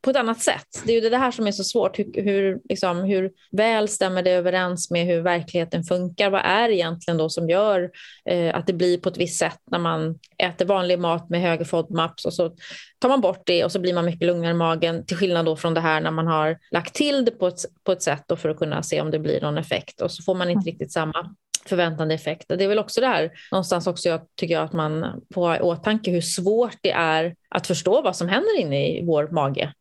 på 0.02 0.10
ett 0.10 0.16
annat 0.16 0.42
sätt. 0.42 0.82
Det 0.86 0.92
är 0.92 1.02
ju 1.02 1.10
det 1.10 1.18
här 1.18 1.32
som 1.32 1.48
är 1.48 1.52
så 1.52 1.64
svårt. 1.64 2.00
Hur, 2.00 2.24
hur, 2.24 2.60
liksom, 2.70 3.04
hur 3.04 3.32
väl 3.52 3.88
stämmer 3.88 4.24
det 4.24 4.32
överens 4.32 4.92
med 4.92 5.06
hur 5.06 5.22
verkligheten 5.22 5.84
funkar? 5.84 6.30
Vad 6.30 6.42
är 6.46 6.68
det 6.68 6.76
egentligen 6.76 7.18
då 7.18 7.30
som 7.30 7.50
gör 7.50 7.92
eh, 8.26 8.56
att 8.56 8.68
det 8.68 8.74
blir 8.74 8.98
på 8.98 9.10
ett 9.10 9.18
visst 9.18 9.40
sätt 9.40 9.60
när 9.72 9.80
man 9.80 10.20
äter 10.38 10.66
vanlig 10.66 11.00
mat 11.00 11.30
med 11.30 11.42
högre 11.42 11.66
FODMAPs 11.66 12.26
och 12.26 12.34
så 12.34 12.56
tar 13.00 13.10
man 13.10 13.22
bort 13.22 13.42
det 13.46 13.66
och 13.66 13.72
så 13.72 13.80
blir 13.80 13.94
man 13.94 14.06
mycket 14.06 14.28
lugnare 14.28 14.52
i 14.52 14.54
magen 14.54 15.06
till 15.06 15.18
skillnad 15.18 15.46
då 15.46 15.56
från 15.56 15.74
det 15.74 15.82
här 15.82 16.02
när 16.02 16.12
man 16.12 16.28
har 16.28 16.58
lagt 16.72 16.94
till 16.94 17.26
det 17.26 17.32
på 17.32 17.48
ett, 17.48 17.66
på 17.84 17.92
ett 17.92 18.04
sätt 18.04 18.26
för 18.38 18.50
att 18.50 18.58
kunna 18.58 18.84
se 18.84 19.02
om 19.02 19.12
det 19.12 19.20
blir 19.20 19.42
någon 19.42 19.58
effekt 19.58 20.02
och 20.02 20.12
så 20.12 20.24
får 20.24 20.36
man 20.36 20.50
inte 20.50 20.70
mm. 20.70 20.72
riktigt 20.72 20.92
samma 20.92 21.36
förväntande 21.70 22.16
effekt. 22.16 22.46
Det 22.48 22.64
är 22.64 22.68
väl 22.68 22.80
också 22.80 23.02
det 23.02 23.08
här 23.08 23.32
någonstans 23.52 23.88
också 23.88 24.10
jag 24.10 24.22
tycker 24.36 24.54
jag 24.54 24.64
att 24.64 24.74
man 24.74 25.22
får 25.34 25.42
ha 25.42 25.58
i 25.58 25.62
åtanke 25.62 26.12
hur 26.12 26.22
svårt 26.22 26.78
det 26.82 26.92
är 26.92 27.36
att 27.50 27.68
förstå 27.68 28.02
vad 28.02 28.16
som 28.16 28.28
händer 28.28 28.60
inne 28.60 28.88
i 28.88 29.06
vår 29.06 29.28
mage 29.28 29.74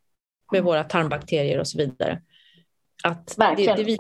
med 0.52 0.62
våra 0.62 0.84
tarmbakterier 0.84 1.58
och 1.58 1.68
så 1.68 1.78
vidare. 1.78 2.22
Att 3.04 3.34
Verkligen. 3.38 3.76
Det, 3.76 3.84
det, 3.84 3.96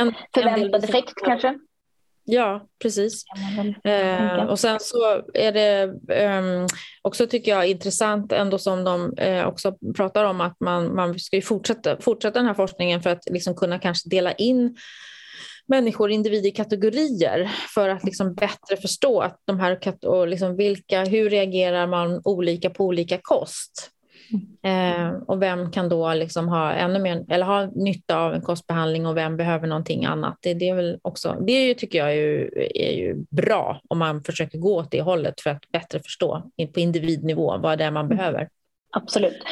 en, 0.00 0.14
förväntad 0.34 0.84
en 0.84 0.90
effekt 0.90 1.14
kanske? 1.24 1.58
Ja, 2.24 2.66
precis. 2.82 3.24
Eh, 3.84 4.44
och 4.44 4.58
sen 4.58 4.80
så 4.80 5.22
är 5.34 5.52
det 5.52 5.82
eh, 6.08 6.66
också 7.02 7.26
tycker 7.26 7.50
jag 7.50 7.68
intressant 7.68 8.32
ändå 8.32 8.58
som 8.58 8.84
de 8.84 9.14
eh, 9.16 9.46
också 9.46 9.76
pratar 9.96 10.24
om 10.24 10.40
att 10.40 10.60
man, 10.60 10.94
man 10.94 11.18
ska 11.18 11.40
fortsätta, 11.42 12.00
fortsätta 12.00 12.38
den 12.38 12.46
här 12.46 12.54
forskningen 12.54 13.02
för 13.02 13.10
att 13.10 13.30
liksom 13.30 13.54
kunna 13.54 13.78
kanske 13.78 14.08
dela 14.08 14.32
in 14.32 14.76
människor, 15.66 16.10
individer 16.10 16.50
kategorier 16.50 17.50
för 17.74 17.88
att 17.88 18.04
liksom 18.04 18.34
bättre 18.34 18.76
förstå 18.76 19.20
att 19.20 19.40
de 19.44 19.60
här 19.60 20.06
och 20.06 20.28
liksom 20.28 20.56
vilka, 20.56 21.04
hur 21.04 21.30
reagerar 21.30 21.86
man 21.86 22.20
olika 22.24 22.70
på 22.70 22.84
olika 22.84 23.18
kost. 23.22 23.92
Eh, 24.62 25.10
och 25.26 25.42
vem 25.42 25.70
kan 25.70 25.88
då 25.88 26.14
liksom 26.14 26.48
ha 26.48 26.72
ännu 26.72 26.98
mer, 26.98 27.24
eller 27.28 27.46
ha 27.46 27.66
nytta 27.66 28.18
av 28.18 28.34
en 28.34 28.40
kostbehandling 28.40 29.06
och 29.06 29.16
vem 29.16 29.36
behöver 29.36 29.66
någonting 29.66 30.04
annat? 30.04 30.38
Det, 30.40 30.54
det 30.54 30.68
är 30.68 30.74
väl 30.74 30.98
också, 31.02 31.36
det 31.46 31.74
tycker 31.74 31.98
jag 31.98 32.08
är 32.08 32.14
ju, 32.14 32.50
är 32.74 32.92
ju 32.92 33.24
bra 33.30 33.80
om 33.88 33.98
man 33.98 34.22
försöker 34.22 34.58
gå 34.58 34.76
åt 34.76 34.90
det 34.90 35.02
hållet 35.02 35.40
för 35.40 35.50
att 35.50 35.70
bättre 35.72 36.00
förstå 36.00 36.50
på 36.74 36.80
individnivå 36.80 37.58
vad 37.58 37.78
det 37.78 37.84
är 37.84 37.90
man 37.90 38.04
mm. 38.06 38.16
behöver. 38.16 38.48
Absolut. 38.94 39.42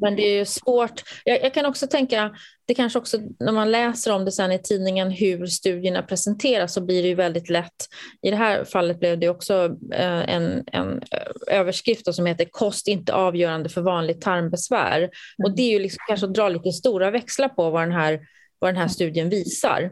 Men 0.00 0.16
det 0.16 0.22
är 0.22 0.44
svårt. 0.44 1.02
Jag, 1.24 1.42
jag, 1.42 1.54
kan 1.54 1.66
också 1.66 1.86
tänka, 1.86 2.36
det 2.64 2.74
kanske 2.74 2.98
också 2.98 3.18
när 3.40 3.52
man 3.52 3.70
läser 3.70 4.12
om 4.12 4.24
det 4.24 4.32
sen 4.32 4.52
i 4.52 4.58
tidningen 4.58 5.10
hur 5.10 5.46
studierna 5.46 6.02
presenteras 6.02 6.74
så 6.74 6.80
blir 6.80 7.02
det 7.02 7.08
ju 7.08 7.14
väldigt 7.14 7.50
lätt. 7.50 7.88
I 8.22 8.30
det 8.30 8.36
här 8.36 8.64
fallet 8.64 9.00
blev 9.00 9.18
det 9.18 9.28
också 9.28 9.76
eh, 9.92 10.34
en, 10.34 10.64
en 10.66 11.02
överskrift 11.46 12.14
som 12.14 12.26
heter 12.26 12.46
kost 12.50 12.88
inte 12.88 13.14
avgörande 13.14 13.68
för 13.68 13.80
vanligt 13.80 14.20
tarmbesvär. 14.20 14.98
Mm. 14.98 15.10
Och 15.44 15.56
det 15.56 15.62
är 15.62 15.70
ju 15.70 15.78
liksom 15.78 16.04
kanske 16.08 16.26
att 16.26 16.34
dra 16.34 16.48
lite 16.48 16.72
stora 16.72 17.10
växlar 17.10 17.48
på 17.48 17.70
vad 17.70 17.82
den 17.82 17.92
här, 17.92 18.20
vad 18.58 18.74
den 18.74 18.80
här 18.80 18.88
studien 18.88 19.28
visar. 19.28 19.90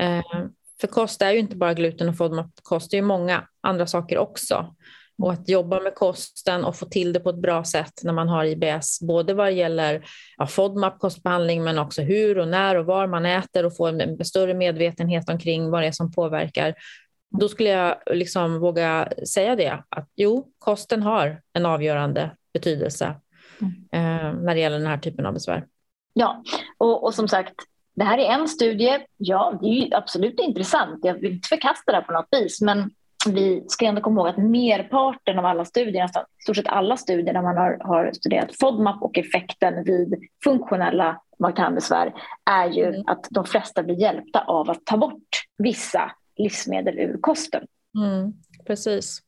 Mm. 0.00 0.18
Eh, 0.18 0.46
för 0.80 0.88
kost 0.88 1.22
är 1.22 1.32
ju 1.32 1.38
inte 1.38 1.56
bara 1.56 1.74
gluten 1.74 2.08
och 2.08 2.16
FODMAP-kost, 2.16 2.90
det 2.90 2.98
är 2.98 3.02
många 3.02 3.48
andra 3.60 3.86
saker 3.86 4.18
också. 4.18 4.74
Och 5.18 5.32
att 5.32 5.48
jobba 5.48 5.80
med 5.80 5.94
kosten 5.94 6.64
och 6.64 6.76
få 6.76 6.86
till 6.86 7.12
det 7.12 7.20
på 7.20 7.30
ett 7.30 7.42
bra 7.42 7.64
sätt 7.64 7.92
när 8.02 8.12
man 8.12 8.28
har 8.28 8.44
IBS, 8.44 9.00
både 9.00 9.34
vad 9.34 9.52
gäller 9.52 10.04
ja, 10.36 10.46
FODMAP, 10.46 10.98
kostbehandling, 10.98 11.64
men 11.64 11.78
också 11.78 12.02
hur 12.02 12.38
och 12.38 12.48
när 12.48 12.76
och 12.76 12.86
var 12.86 13.06
man 13.06 13.26
äter 13.26 13.66
och 13.66 13.76
få 13.76 13.86
en 13.86 14.24
större 14.24 14.54
medvetenhet 14.54 15.28
omkring 15.28 15.70
vad 15.70 15.82
det 15.82 15.86
är 15.86 15.92
som 15.92 16.12
påverkar. 16.12 16.74
Då 17.40 17.48
skulle 17.48 17.68
jag 17.68 17.96
liksom 18.06 18.60
våga 18.60 19.08
säga 19.28 19.56
det, 19.56 19.82
att 19.88 20.08
jo, 20.16 20.48
kosten 20.58 21.02
har 21.02 21.42
en 21.52 21.66
avgörande 21.66 22.30
betydelse 22.52 23.14
mm. 23.60 23.72
eh, 23.92 24.42
när 24.42 24.54
det 24.54 24.60
gäller 24.60 24.78
den 24.78 24.86
här 24.86 24.98
typen 24.98 25.26
av 25.26 25.34
besvär. 25.34 25.66
Ja, 26.12 26.42
och, 26.78 27.04
och 27.04 27.14
som 27.14 27.28
sagt, 27.28 27.54
det 27.94 28.04
här 28.04 28.18
är 28.18 28.30
en 28.30 28.48
studie. 28.48 28.98
Ja, 29.16 29.58
det 29.62 29.66
är 29.66 29.96
absolut 29.96 30.40
intressant. 30.40 31.00
Jag 31.02 31.14
vill 31.14 31.32
inte 31.32 31.48
förkasta 31.48 31.92
det 31.92 31.98
här 31.98 32.04
på 32.04 32.12
något 32.12 32.28
vis, 32.30 32.60
men 32.60 32.90
vi 33.26 33.64
ska 33.68 33.84
ändå 33.84 34.00
komma 34.00 34.20
ihåg 34.20 34.28
att 34.28 34.36
merparten 34.50 35.38
av 35.38 35.46
alla 35.46 35.64
studier, 35.64 36.02
nästan 36.02 36.24
stort 36.42 36.56
sett 36.56 36.68
alla 36.68 36.96
studier 36.96 37.34
där 37.34 37.42
man 37.42 37.56
har, 37.56 37.78
har 37.84 38.12
studerat 38.12 38.56
FODMAP 38.60 39.02
och 39.02 39.18
effekten 39.18 39.84
vid 39.84 40.14
funktionella 40.44 41.20
magtarmbesvär 41.38 42.14
är 42.50 42.70
ju 42.70 42.84
mm. 42.84 43.02
att 43.06 43.26
de 43.30 43.44
flesta 43.44 43.82
blir 43.82 44.00
hjälpta 44.00 44.40
av 44.40 44.70
att 44.70 44.84
ta 44.84 44.96
bort 44.96 45.28
vissa 45.58 46.12
livsmedel 46.36 46.98
ur 46.98 47.18
kosten. 47.20 47.66
Mm, 47.98 48.32
precis. 48.66 49.22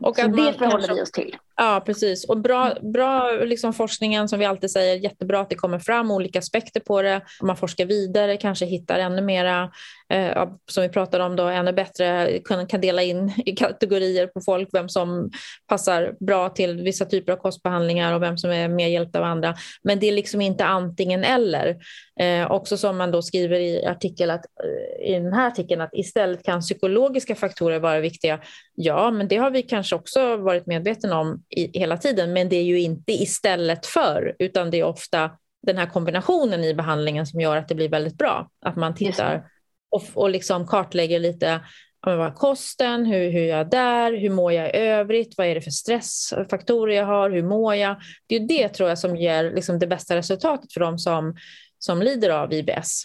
Och 0.00 0.16
Så 0.16 0.26
det 0.26 0.52
förhåller 0.52 0.94
vi 0.94 1.02
oss 1.02 1.10
till. 1.10 1.36
Ja, 1.60 1.82
precis. 1.86 2.24
Och 2.24 2.40
bra, 2.40 2.74
bra 2.82 3.30
liksom 3.30 3.72
forskningen 3.72 4.28
som 4.28 4.38
vi 4.38 4.44
alltid 4.44 4.70
säger, 4.70 4.96
jättebra 4.96 5.40
att 5.40 5.50
det 5.50 5.56
kommer 5.56 5.78
fram 5.78 6.10
olika 6.10 6.38
aspekter 6.38 6.80
på 6.80 7.02
det. 7.02 7.20
Om 7.40 7.46
man 7.46 7.56
forskar 7.56 7.86
vidare, 7.86 8.36
kanske 8.36 8.66
hittar 8.66 8.98
ännu 8.98 9.22
mera, 9.22 9.70
eh, 10.12 10.48
som 10.70 10.82
vi 10.82 10.88
pratade 10.88 11.24
om 11.24 11.36
då, 11.36 11.42
ännu 11.42 11.72
bättre, 11.72 12.38
kan, 12.44 12.66
kan 12.66 12.80
dela 12.80 13.02
in 13.02 13.32
i 13.46 13.52
kategorier 13.52 14.26
på 14.26 14.40
folk, 14.40 14.68
vem 14.72 14.88
som 14.88 15.30
passar 15.68 16.14
bra 16.20 16.48
till 16.48 16.82
vissa 16.82 17.04
typer 17.04 17.32
av 17.32 17.36
kostbehandlingar 17.36 18.14
och 18.14 18.22
vem 18.22 18.38
som 18.38 18.50
är 18.50 18.68
mer 18.68 18.88
hjälpt 18.88 19.16
av 19.16 19.24
andra. 19.24 19.54
Men 19.82 19.98
det 19.98 20.08
är 20.08 20.12
liksom 20.12 20.40
inte 20.40 20.64
antingen 20.64 21.24
eller. 21.24 21.76
Eh, 22.20 22.50
också 22.50 22.76
som 22.76 22.96
man 22.96 23.10
då 23.10 23.22
skriver 23.22 23.60
i, 23.60 23.86
artikel 23.86 24.30
att, 24.30 24.44
eh, 24.64 25.10
i 25.10 25.12
den 25.12 25.32
här 25.32 25.46
artikeln 25.46 25.80
att 25.80 25.94
istället 25.94 26.42
kan 26.42 26.60
psykologiska 26.60 27.34
faktorer 27.34 27.78
vara 27.78 28.00
viktiga. 28.00 28.40
Ja, 28.74 29.10
men 29.10 29.28
det 29.28 29.36
har 29.36 29.50
vi 29.50 29.62
kanske 29.62 29.96
också 29.96 30.36
varit 30.36 30.66
medvetna 30.66 31.18
om 31.18 31.42
i, 31.50 31.78
hela 31.78 31.96
tiden, 31.96 32.32
men 32.32 32.48
det 32.48 32.56
är 32.56 32.64
ju 32.64 32.80
inte 32.80 33.12
istället 33.12 33.86
för, 33.86 34.36
utan 34.38 34.70
det 34.70 34.80
är 34.80 34.84
ofta 34.84 35.30
den 35.66 35.78
här 35.78 35.86
kombinationen 35.86 36.64
i 36.64 36.74
behandlingen 36.74 37.26
som 37.26 37.40
gör 37.40 37.56
att 37.56 37.68
det 37.68 37.74
blir 37.74 37.88
väldigt 37.88 38.18
bra. 38.18 38.50
Att 38.60 38.76
man 38.76 38.94
tittar 38.94 39.50
och, 39.90 40.02
och 40.14 40.30
liksom 40.30 40.66
kartlägger 40.66 41.18
lite 41.18 41.60
vad 42.00 42.26
är 42.26 42.30
kosten, 42.30 43.06
hur, 43.06 43.30
hur 43.30 43.42
är 43.42 43.56
jag 43.56 43.70
där, 43.70 44.12
hur 44.12 44.30
mår 44.30 44.52
jag 44.52 44.74
i 44.74 44.78
övrigt, 44.78 45.34
vad 45.38 45.46
är 45.46 45.54
det 45.54 45.60
för 45.60 45.70
stressfaktorer 45.70 46.96
jag 46.96 47.06
har, 47.06 47.30
hur 47.30 47.42
mår 47.42 47.74
jag? 47.74 47.96
Det 48.26 48.36
är 48.36 48.40
det 48.40 48.68
tror 48.68 48.88
jag 48.88 48.98
som 48.98 49.16
ger 49.16 49.50
liksom 49.50 49.78
det 49.78 49.86
bästa 49.86 50.16
resultatet 50.16 50.72
för 50.72 50.80
de 50.80 50.98
som, 50.98 51.36
som 51.78 52.02
lider 52.02 52.30
av 52.30 52.52
IBS. 52.52 53.04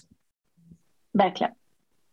Verkligen. 1.14 1.54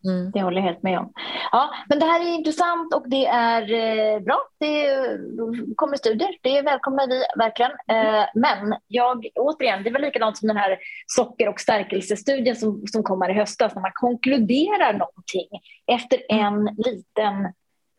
Mm. 0.05 0.31
Det 0.31 0.43
håller 0.43 0.57
jag 0.57 0.65
helt 0.65 0.83
med 0.83 0.99
om. 0.99 1.13
Ja, 1.53 1.71
men 1.89 1.99
det 1.99 2.07
här 2.07 2.21
är 2.21 2.35
intressant 2.35 2.95
och 2.95 3.05
det 3.09 3.27
är 3.27 3.63
eh, 3.73 4.21
bra. 4.21 4.39
Det 4.59 4.87
kommer 5.77 5.97
studier. 5.97 6.37
Det 6.43 6.63
välkomnar 6.63 7.09
vi 7.09 7.23
verkligen. 7.39 7.71
Eh, 7.71 8.25
men 8.35 8.75
jag, 8.87 9.27
återigen, 9.35 9.83
det 9.83 9.91
var 9.91 10.01
likadant 10.01 10.39
som 10.39 10.49
den 10.49 10.57
här 10.57 10.79
socker 11.07 11.49
och 11.49 11.61
stärkelsestudien 11.61 12.57
som, 12.57 12.87
som 12.87 13.03
kommer 13.03 13.31
i 13.31 13.35
höstas 13.35 13.75
när 13.75 13.83
man 13.83 13.93
konkluderar 13.95 14.93
någonting 14.93 15.49
efter 15.87 16.23
en 16.29 16.65
liten 16.65 17.53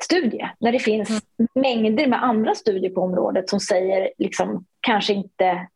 studie. 0.04 0.50
När 0.60 0.72
det 0.72 0.80
finns 0.80 1.10
mm. 1.10 1.22
mängder 1.56 2.08
med 2.08 2.24
andra 2.24 2.56
studier 2.56 2.92
på 2.92 3.02
området 3.02 3.50
som 3.50 3.60
säger 3.60 4.12
liksom, 4.18 4.66
kanske 4.80 5.14
inte 5.14 5.68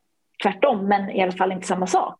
tvärtom, 0.43 0.87
men 0.87 1.09
i 1.09 1.23
alla 1.23 1.31
fall 1.31 1.51
inte 1.51 1.67
samma 1.67 1.87
sak. 1.87 2.19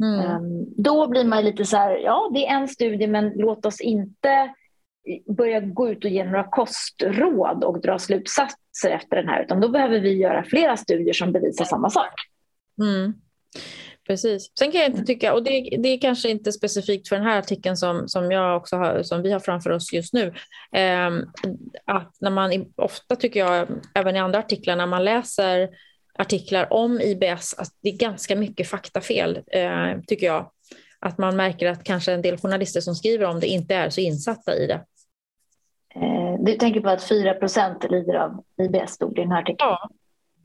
Mm. 0.00 0.20
Ehm, 0.20 0.66
då 0.76 1.08
blir 1.08 1.24
man 1.24 1.44
lite 1.44 1.64
så 1.64 1.76
här, 1.76 1.96
ja 1.96 2.30
det 2.34 2.46
är 2.46 2.56
en 2.56 2.68
studie 2.68 3.06
men 3.06 3.32
låt 3.36 3.66
oss 3.66 3.80
inte 3.80 4.54
börja 5.36 5.60
gå 5.60 5.88
ut 5.88 6.04
och 6.04 6.10
ge 6.10 6.24
några 6.24 6.44
kostråd 6.44 7.64
och 7.64 7.80
dra 7.80 7.98
slutsatser 7.98 8.90
efter 8.90 9.16
den 9.16 9.28
här 9.28 9.42
utan 9.42 9.60
då 9.60 9.68
behöver 9.68 10.00
vi 10.00 10.12
göra 10.12 10.44
flera 10.44 10.76
studier 10.76 11.12
som 11.12 11.32
bevisar 11.32 11.64
samma 11.64 11.90
sak. 11.90 12.12
Mm. 12.82 13.14
Precis. 14.06 14.52
Sen 14.58 14.72
kan 14.72 14.80
jag 14.80 14.90
inte 14.90 15.04
tycka, 15.04 15.34
och 15.34 15.42
det, 15.42 15.76
det 15.78 15.88
är 15.88 16.00
kanske 16.00 16.30
inte 16.30 16.52
specifikt 16.52 17.08
för 17.08 17.16
den 17.16 17.24
här 17.24 17.38
artikeln 17.38 17.76
som, 17.76 18.08
som, 18.08 18.30
jag 18.30 18.56
också 18.56 18.76
har, 18.76 19.02
som 19.02 19.22
vi 19.22 19.32
har 19.32 19.40
framför 19.40 19.70
oss 19.70 19.92
just 19.92 20.12
nu, 20.12 20.26
eh, 20.72 21.10
att 21.84 22.16
när 22.20 22.30
man 22.30 22.66
ofta 22.76 23.16
tycker 23.16 23.40
jag, 23.40 23.68
även 23.94 24.16
i 24.16 24.18
andra 24.18 24.38
artiklar, 24.38 24.76
när 24.76 24.86
man 24.86 25.04
läser 25.04 25.68
artiklar 26.18 26.72
om 26.72 27.00
IBS, 27.00 27.54
att 27.58 27.68
det 27.82 27.88
är 27.88 27.96
ganska 27.96 28.36
mycket 28.36 28.68
faktafel, 28.68 29.40
eh, 29.46 30.00
tycker 30.06 30.26
jag. 30.26 30.50
Att 31.00 31.18
man 31.18 31.36
märker 31.36 31.66
att 31.66 31.84
kanske 31.84 32.12
en 32.12 32.22
del 32.22 32.38
journalister 32.38 32.80
som 32.80 32.94
skriver 32.94 33.26
om 33.26 33.40
det 33.40 33.46
inte 33.46 33.74
är 33.74 33.90
så 33.90 34.00
insatta 34.00 34.56
i 34.56 34.66
det. 34.66 34.84
Eh, 35.94 36.36
du 36.38 36.54
tänker 36.54 36.80
på 36.80 36.88
att 36.88 37.02
4% 37.08 37.90
lider 37.90 38.14
av 38.14 38.44
IBS, 38.62 38.90
stod 38.92 39.18
i 39.18 39.20
den 39.20 39.32
här 39.32 39.42
artikeln? 39.42 39.70
Ja, 39.70 39.90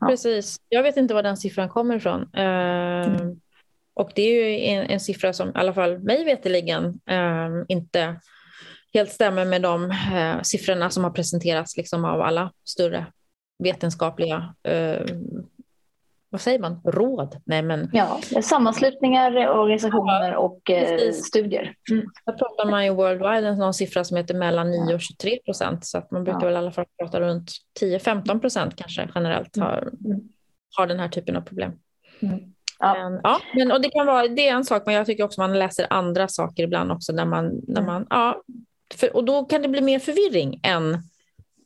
ja, 0.00 0.06
precis. 0.06 0.56
Jag 0.68 0.82
vet 0.82 0.96
inte 0.96 1.14
var 1.14 1.22
den 1.22 1.36
siffran 1.36 1.68
kommer 1.68 1.96
ifrån. 1.96 2.30
Eh, 2.34 3.06
mm. 3.06 3.40
Och 3.94 4.10
det 4.14 4.22
är 4.22 4.48
ju 4.48 4.64
en, 4.64 4.86
en, 4.86 5.00
siffra 5.00 5.32
som 5.32 5.48
i 5.48 5.52
alla 5.54 5.74
fall 5.74 5.98
mig 5.98 6.24
veterligen 6.24 7.00
eh, 7.06 7.48
inte 7.68 8.20
helt 8.94 9.12
stämmer 9.12 9.44
med 9.44 9.62
de 9.62 9.90
eh, 9.90 10.42
siffrorna 10.42 10.90
som 10.90 11.04
har 11.04 11.10
presenterats 11.10 11.76
liksom, 11.76 12.04
av 12.04 12.20
alla 12.20 12.52
större 12.64 13.06
vetenskapliga 13.58 14.54
eh, 14.62 15.06
vad 16.30 16.40
säger 16.40 16.58
man, 16.58 16.80
råd? 16.84 17.36
Nej, 17.44 17.62
men... 17.62 17.90
Ja, 17.92 18.20
sammanslutningar, 18.42 19.48
organisationer 19.48 20.32
ja, 20.32 20.38
och 20.38 20.70
eh, 20.70 21.12
studier. 21.12 21.74
Mm. 21.90 22.06
Där 22.26 22.32
pratar 22.32 22.70
man 22.70 22.84
ju 22.84 22.90
worldwide 22.90 23.54
någon 23.54 23.74
siffra 23.74 24.04
som 24.04 24.16
heter 24.16 24.34
mellan 24.34 24.70
9 24.70 24.94
och 24.94 25.00
23 25.00 25.38
procent 25.44 25.86
så 25.86 25.98
att 25.98 26.10
man 26.10 26.24
brukar 26.24 26.40
ja. 26.40 26.46
väl 26.46 26.54
i 26.54 26.56
alla 26.56 26.72
fall 26.72 26.84
prata 26.98 27.20
runt 27.20 27.52
10-15 27.80 28.40
procent 28.40 28.76
kanske 28.76 29.08
generellt 29.14 29.56
har, 29.56 29.92
mm. 30.04 30.20
har 30.76 30.86
den 30.86 31.00
här 31.00 31.08
typen 31.08 31.36
av 31.36 31.40
problem. 31.40 31.72
Mm. 32.20 32.38
Ja. 32.78 32.94
Men, 32.94 33.20
ja, 33.22 33.40
men, 33.54 33.72
och 33.72 33.82
det, 33.82 33.90
kan 33.90 34.06
vara, 34.06 34.28
det 34.28 34.48
är 34.48 34.54
en 34.54 34.64
sak, 34.64 34.82
men 34.86 34.94
jag 34.94 35.06
tycker 35.06 35.24
också 35.24 35.40
man 35.40 35.58
läser 35.58 35.86
andra 35.90 36.28
saker 36.28 36.62
ibland 36.62 36.92
också. 36.92 37.12
När 37.12 37.24
man, 37.24 37.60
när 37.68 37.80
mm. 37.80 37.86
man, 37.86 38.06
ja, 38.10 38.42
för, 38.94 39.16
och 39.16 39.24
då 39.24 39.44
kan 39.44 39.62
det 39.62 39.68
bli 39.68 39.80
mer 39.80 39.98
förvirring 39.98 40.60
än 40.62 41.02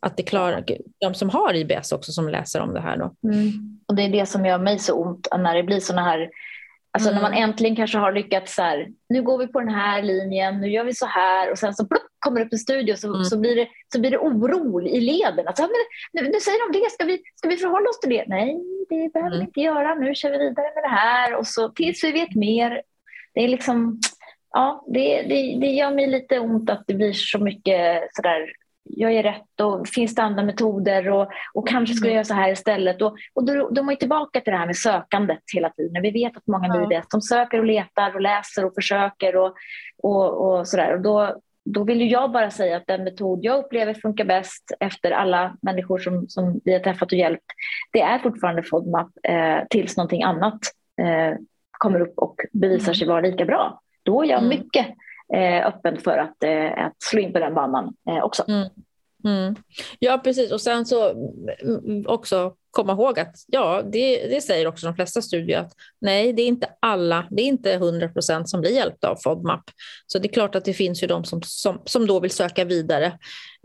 att 0.06 0.16
det 0.16 0.22
klarar 0.22 0.64
de 1.00 1.14
som 1.14 1.30
har 1.30 1.54
IBS 1.54 1.92
också 1.92 2.12
som 2.12 2.28
läser 2.28 2.60
om 2.60 2.74
det 2.74 2.80
här. 2.80 2.96
Då. 2.96 3.28
Mm. 3.28 3.78
Och 3.88 3.94
det 3.94 4.02
är 4.02 4.08
det 4.08 4.26
som 4.26 4.46
gör 4.46 4.58
mig 4.58 4.78
så 4.78 4.94
ont 4.94 5.28
när 5.38 5.54
det 5.54 5.62
blir 5.62 5.80
sådana 5.80 6.02
här 6.02 6.30
Alltså 6.94 7.10
mm. 7.10 7.22
när 7.22 7.30
man 7.30 7.38
äntligen 7.38 7.76
kanske 7.76 7.98
har 7.98 8.12
lyckats 8.12 8.54
så 8.54 8.62
här, 8.62 8.88
nu 9.08 9.22
går 9.22 9.38
vi 9.38 9.46
på 9.46 9.60
den 9.60 9.68
här 9.68 10.02
linjen, 10.02 10.60
nu 10.60 10.70
gör 10.70 10.84
vi 10.84 10.94
så 10.94 11.06
här 11.06 11.50
och 11.50 11.58
sen 11.58 11.74
så 11.74 11.86
plupp, 11.86 12.02
kommer 12.18 12.40
det 12.40 12.46
upp 12.46 12.52
en 12.52 12.58
studio 12.58 12.96
så, 12.96 13.08
mm. 13.08 13.24
så, 13.24 13.38
blir 13.38 13.56
det, 13.56 13.68
så 13.92 14.00
blir 14.00 14.10
det 14.10 14.18
oro 14.18 14.80
i 14.80 15.00
leden. 15.00 15.46
Alltså, 15.46 15.62
men, 15.62 15.70
nu, 16.12 16.30
nu 16.30 16.40
säger 16.40 16.72
de 16.72 16.78
det, 16.78 16.90
ska 16.90 17.04
vi, 17.04 17.22
ska 17.34 17.48
vi 17.48 17.56
förhålla 17.56 17.90
oss 17.90 18.00
till 18.00 18.10
det? 18.10 18.24
Nej, 18.26 18.60
det 18.88 19.12
behöver 19.12 19.36
mm. 19.36 19.38
vi 19.38 19.44
inte 19.44 19.60
göra, 19.60 19.94
nu 19.94 20.14
kör 20.14 20.30
vi 20.30 20.38
vidare 20.38 20.74
med 20.74 20.84
det 20.84 20.96
här 20.96 21.34
och 21.34 21.46
så 21.46 21.68
tills 21.68 22.04
vi 22.04 22.12
vet 22.12 22.34
mer. 22.34 22.82
Det 23.34 23.40
är 23.40 23.48
liksom, 23.48 24.00
ja, 24.50 24.84
det, 24.88 25.22
det, 25.22 25.58
det 25.60 25.66
gör 25.66 25.94
mig 25.94 26.06
lite 26.06 26.38
ont 26.38 26.70
att 26.70 26.84
det 26.86 26.94
blir 26.94 27.12
så 27.12 27.38
mycket 27.38 28.02
sådär 28.10 28.52
jag 28.84 29.12
är 29.12 29.22
rätt 29.22 29.60
och 29.60 29.88
finns 29.88 30.14
det 30.14 30.22
andra 30.22 30.42
metoder 30.42 31.10
och, 31.10 31.28
och 31.54 31.68
kanske 31.68 31.94
skulle 31.94 32.10
jag 32.10 32.14
göra 32.14 32.24
så 32.24 32.34
här 32.34 32.52
istället. 32.52 33.02
Och, 33.02 33.16
och 33.34 33.44
då, 33.44 33.68
då 33.70 33.80
är 33.80 33.84
man 33.84 33.96
tillbaka 33.96 34.40
till 34.40 34.52
det 34.52 34.58
här 34.58 34.66
med 34.66 34.76
sökandet 34.76 35.38
hela 35.54 35.70
tiden. 35.70 36.02
Vi 36.02 36.10
vet 36.10 36.36
att 36.36 36.46
många 36.46 36.86
ja. 36.90 37.02
de 37.10 37.20
söker 37.20 37.58
och 37.58 37.64
letar 37.64 38.14
och 38.14 38.20
läser 38.20 38.64
och 38.64 38.74
försöker 38.74 39.36
och, 39.36 39.54
och, 40.02 40.58
och 40.58 40.68
sådär. 40.68 40.94
Och 40.94 41.00
då, 41.00 41.40
då 41.64 41.84
vill 41.84 42.10
jag 42.10 42.32
bara 42.32 42.50
säga 42.50 42.76
att 42.76 42.86
den 42.86 43.04
metod 43.04 43.38
jag 43.42 43.64
upplever 43.64 43.94
funkar 43.94 44.24
bäst 44.24 44.72
efter 44.80 45.10
alla 45.10 45.56
människor 45.62 45.98
som, 45.98 46.28
som 46.28 46.60
vi 46.64 46.72
har 46.72 46.80
träffat 46.80 47.12
och 47.12 47.18
hjälpt, 47.18 47.46
det 47.92 48.00
är 48.00 48.18
fortfarande 48.18 48.62
FODMAP 48.62 49.08
eh, 49.22 49.58
tills 49.70 49.96
någonting 49.96 50.22
annat 50.22 50.60
eh, 51.00 51.38
kommer 51.70 52.00
upp 52.00 52.18
och 52.18 52.36
bevisar 52.52 52.86
mm. 52.86 52.94
sig 52.94 53.08
vara 53.08 53.20
lika 53.20 53.44
bra. 53.44 53.80
Då 54.02 54.22
är 54.22 54.28
jag 54.28 54.38
mm. 54.38 54.48
mycket 54.48 54.86
Eh, 55.34 55.66
öppen 55.66 55.98
för 56.00 56.18
att, 56.18 56.42
eh, 56.44 56.84
att 56.86 57.02
slå 57.02 57.20
in 57.20 57.32
på 57.32 57.38
den 57.38 57.54
banan 57.54 57.94
eh, 58.10 58.24
också. 58.24 58.44
Mm. 58.48 58.68
Mm. 59.24 59.56
Ja, 59.98 60.20
precis. 60.24 60.52
Och 60.52 60.60
sen 60.60 60.86
så 60.86 61.10
mm, 61.62 62.04
också 62.06 62.54
komma 62.70 62.92
ihåg 62.92 63.18
att 63.20 63.36
ja, 63.46 63.82
det, 63.92 64.26
det 64.26 64.40
säger 64.40 64.66
också 64.66 64.86
de 64.86 64.94
flesta 64.94 65.22
studier 65.22 65.60
att 65.60 65.72
nej, 66.00 66.32
det 66.32 66.42
är 66.42 66.46
inte 66.46 66.68
alla, 66.80 67.26
det 67.30 67.42
är 67.42 67.46
inte 67.46 67.72
100 67.72 68.08
procent 68.08 68.48
som 68.48 68.60
blir 68.60 68.70
hjälpta 68.70 69.08
av 69.08 69.16
FODMAP. 69.24 69.64
Så 70.06 70.18
det 70.18 70.28
är 70.28 70.32
klart 70.32 70.54
att 70.54 70.64
det 70.64 70.74
finns 70.74 71.02
ju 71.02 71.06
de 71.06 71.24
som, 71.24 71.42
som, 71.42 71.82
som 71.84 72.06
då 72.06 72.20
vill 72.20 72.30
söka 72.30 72.64
vidare, 72.64 73.06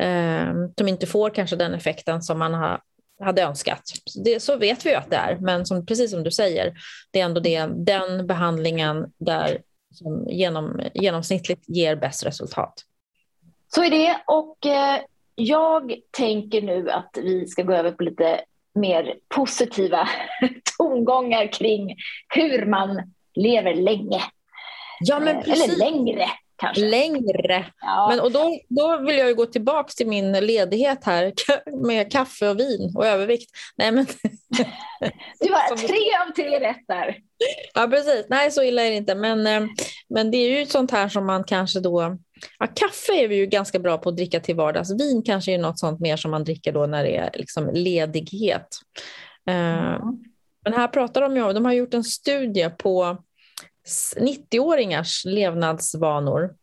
eh, 0.03 0.53
som 0.77 0.87
inte 0.87 1.07
får 1.07 1.29
kanske 1.29 1.55
den 1.55 1.73
effekten 1.73 2.21
som 2.21 2.39
man 2.39 2.53
har, 2.53 2.79
hade 3.23 3.41
önskat. 3.41 3.81
Det, 4.23 4.39
så 4.39 4.57
vet 4.57 4.85
vi 4.85 4.89
ju 4.89 4.95
att 4.95 5.09
det 5.09 5.17
är, 5.17 5.37
men 5.39 5.65
som, 5.65 5.85
precis 5.85 6.11
som 6.11 6.23
du 6.23 6.31
säger, 6.31 6.73
det 7.11 7.19
är 7.19 7.25
ändå 7.25 7.41
det, 7.41 7.65
den 7.75 8.27
behandlingen 8.27 9.05
där 9.17 9.57
som 9.97 10.27
genom, 10.29 10.81
genomsnittligt 10.93 11.63
ger 11.67 11.95
bäst 11.95 12.25
resultat. 12.25 12.73
Så 13.67 13.83
är 13.83 13.89
det 13.89 14.21
och 14.27 14.65
eh, 14.65 15.01
jag 15.35 15.95
tänker 16.11 16.61
nu 16.61 16.89
att 16.89 17.17
vi 17.21 17.47
ska 17.47 17.63
gå 17.63 17.73
över 17.73 17.91
på 17.91 18.03
lite 18.03 18.41
mer 18.75 19.15
positiva 19.27 20.09
tongångar 20.77 21.51
kring 21.51 21.95
hur 22.27 22.65
man 22.65 23.13
lever 23.35 23.73
länge. 23.73 24.21
Ja, 24.99 25.19
men 25.19 25.43
precis. 25.43 25.63
Eller 25.63 25.91
längre. 25.91 26.25
Kanske. 26.57 26.85
Längre. 26.85 27.65
Ja. 27.81 28.07
Men, 28.09 28.19
och 28.19 28.31
då, 28.31 28.59
då 28.69 28.97
vill 28.97 29.17
jag 29.17 29.35
gå 29.35 29.45
tillbaka 29.45 29.89
till 29.89 30.07
min 30.07 30.31
ledighet 30.31 31.03
här 31.03 31.33
med 31.85 32.11
kaffe 32.11 32.49
och 32.49 32.59
vin 32.59 32.93
och 32.95 33.05
övervikt. 33.05 33.51
Nej, 33.77 33.91
men... 33.91 34.05
Du 35.39 35.49
var 35.49 35.77
tre 35.77 35.97
av 36.27 36.33
tre 36.33 36.69
rätt 36.69 36.87
där. 36.87 37.17
Ja, 37.73 37.87
precis. 37.87 38.25
Nej, 38.29 38.51
så 38.51 38.63
illa 38.63 38.81
är 38.81 38.89
det 38.89 38.95
inte. 38.95 39.15
Men, 39.15 39.47
eh, 39.47 39.69
men 40.09 40.31
det 40.31 40.37
är 40.37 40.59
ju 40.59 40.65
sånt 40.65 40.91
här 40.91 41.09
som 41.09 41.25
man 41.25 41.43
kanske 41.43 41.79
då 41.79 42.17
Ja, 42.59 42.67
kaffe 42.67 43.13
är 43.13 43.27
vi 43.27 43.35
ju 43.35 43.45
ganska 43.45 43.79
bra 43.79 43.97
på 43.97 44.09
att 44.09 44.15
dricka 44.15 44.39
till 44.39 44.55
vardags. 44.55 44.91
Vin 44.91 45.23
kanske 45.25 45.51
är 45.51 45.57
något 45.57 45.79
sånt 45.79 45.99
mer 45.99 46.17
som 46.17 46.31
man 46.31 46.43
dricker 46.43 46.71
då 46.71 46.85
när 46.85 47.03
det 47.03 47.15
är 47.15 47.31
liksom 47.33 47.69
ledighet. 47.73 48.67
Mm. 49.45 50.01
Men 50.63 50.73
här 50.73 50.87
pratar 50.87 51.21
de 51.21 51.35
ju 51.35 51.43
om, 51.43 51.53
de 51.53 51.65
har 51.65 51.73
gjort 51.73 51.93
en 51.93 52.03
studie 52.03 52.69
på 52.77 53.17
90-åringars 54.17 55.25
levnadsvanor. 55.25 56.55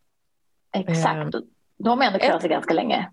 Exakt, 0.77 1.35
de 1.79 1.99
har 1.99 2.07
ändå 2.07 2.19
klarat 2.19 2.41
sig 2.41 2.51
ganska 2.51 2.75
länge. 2.75 3.11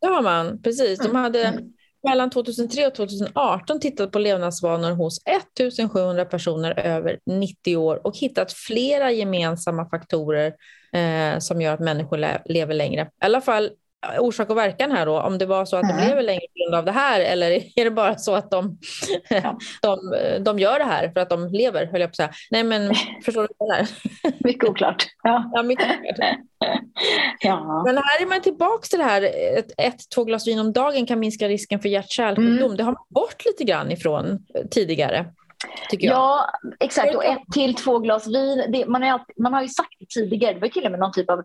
Det 0.00 0.06
har 0.06 0.22
man, 0.22 0.62
precis. 0.62 0.98
De 0.98 1.04
mm. 1.04 1.22
hade 1.22 1.44
mm. 1.44 1.72
mellan 2.02 2.30
2003 2.30 2.86
och 2.86 2.94
2018 2.94 3.80
tittat 3.80 4.12
på 4.12 4.18
levnadsvanor 4.18 4.90
hos 4.90 5.22
1700 5.26 6.24
personer 6.24 6.78
över 6.78 7.18
90 7.26 7.76
år 7.76 8.06
och 8.06 8.16
hittat 8.16 8.52
flera 8.52 9.10
gemensamma 9.10 9.88
faktorer 9.88 10.54
eh, 10.92 11.38
som 11.38 11.60
gör 11.60 11.74
att 11.74 11.80
människor 11.80 12.16
le 12.16 12.42
lever 12.44 12.74
längre. 12.74 13.02
I 13.02 13.24
alla 13.24 13.40
fall 13.40 13.70
orsak 14.18 14.50
och 14.50 14.56
verkan 14.56 14.92
här 14.92 15.06
då, 15.06 15.20
om 15.20 15.38
det 15.38 15.46
var 15.46 15.64
så 15.64 15.76
att 15.76 15.84
mm. 15.84 15.96
de 15.96 16.08
lever 16.08 16.22
längre 16.22 16.40
på 16.40 16.64
grund 16.64 16.74
av 16.74 16.84
det 16.84 16.92
här 16.92 17.20
eller 17.20 17.50
är 17.50 17.84
det 17.84 17.90
bara 17.90 18.18
så 18.18 18.34
att 18.34 18.50
de, 18.50 18.78
de, 19.82 19.98
de 20.40 20.58
gör 20.58 20.78
det 20.78 20.84
här 20.84 21.10
för 21.10 21.20
att 21.20 21.30
de 21.30 21.48
lever, 21.48 21.86
höll 21.86 22.00
jag 22.00 22.10
på 22.10 22.12
att 22.12 22.16
säga. 22.16 22.30
Nej 22.50 22.64
men 22.64 22.94
förstår 23.24 23.42
du 23.42 23.48
vad 23.58 23.78
är? 23.78 23.86
Mycket 24.44 24.68
oklart. 24.68 25.06
Ja. 25.22 25.50
ja, 25.54 25.62
mycket 25.62 25.86
oklart. 25.86 26.38
ja. 27.40 27.82
Men 27.86 27.96
här 27.96 28.22
är 28.22 28.26
man 28.26 28.40
tillbaka 28.40 28.86
till 28.90 28.98
det 28.98 29.04
här, 29.04 29.22
ett, 29.58 29.72
ett 29.76 30.10
två 30.14 30.24
glas 30.24 30.46
vin 30.46 30.58
om 30.58 30.72
dagen 30.72 31.06
kan 31.06 31.20
minska 31.20 31.48
risken 31.48 31.80
för 31.80 31.88
hjärt-kärlsjukdom. 31.88 32.64
Mm. 32.64 32.76
Det 32.76 32.82
har 32.82 32.92
man 32.92 33.04
bort 33.08 33.44
lite 33.44 33.64
grann 33.64 33.92
ifrån 33.92 34.38
tidigare. 34.70 35.26
Ja, 35.90 36.50
exakt. 36.80 37.14
Och 37.14 37.24
ett 37.24 37.42
till 37.54 37.74
två 37.74 37.98
glas 37.98 38.26
vin. 38.26 38.64
Det, 38.68 38.86
man, 38.86 39.02
har, 39.02 39.20
man 39.36 39.54
har 39.54 39.62
ju 39.62 39.68
sagt 39.68 39.94
det 39.98 40.06
tidigare, 40.08 40.54
det 40.54 40.60
var 40.60 40.68
till 40.68 40.84
och 40.84 40.90
med 40.90 41.00
någon 41.00 41.12
typ 41.12 41.30
av... 41.30 41.42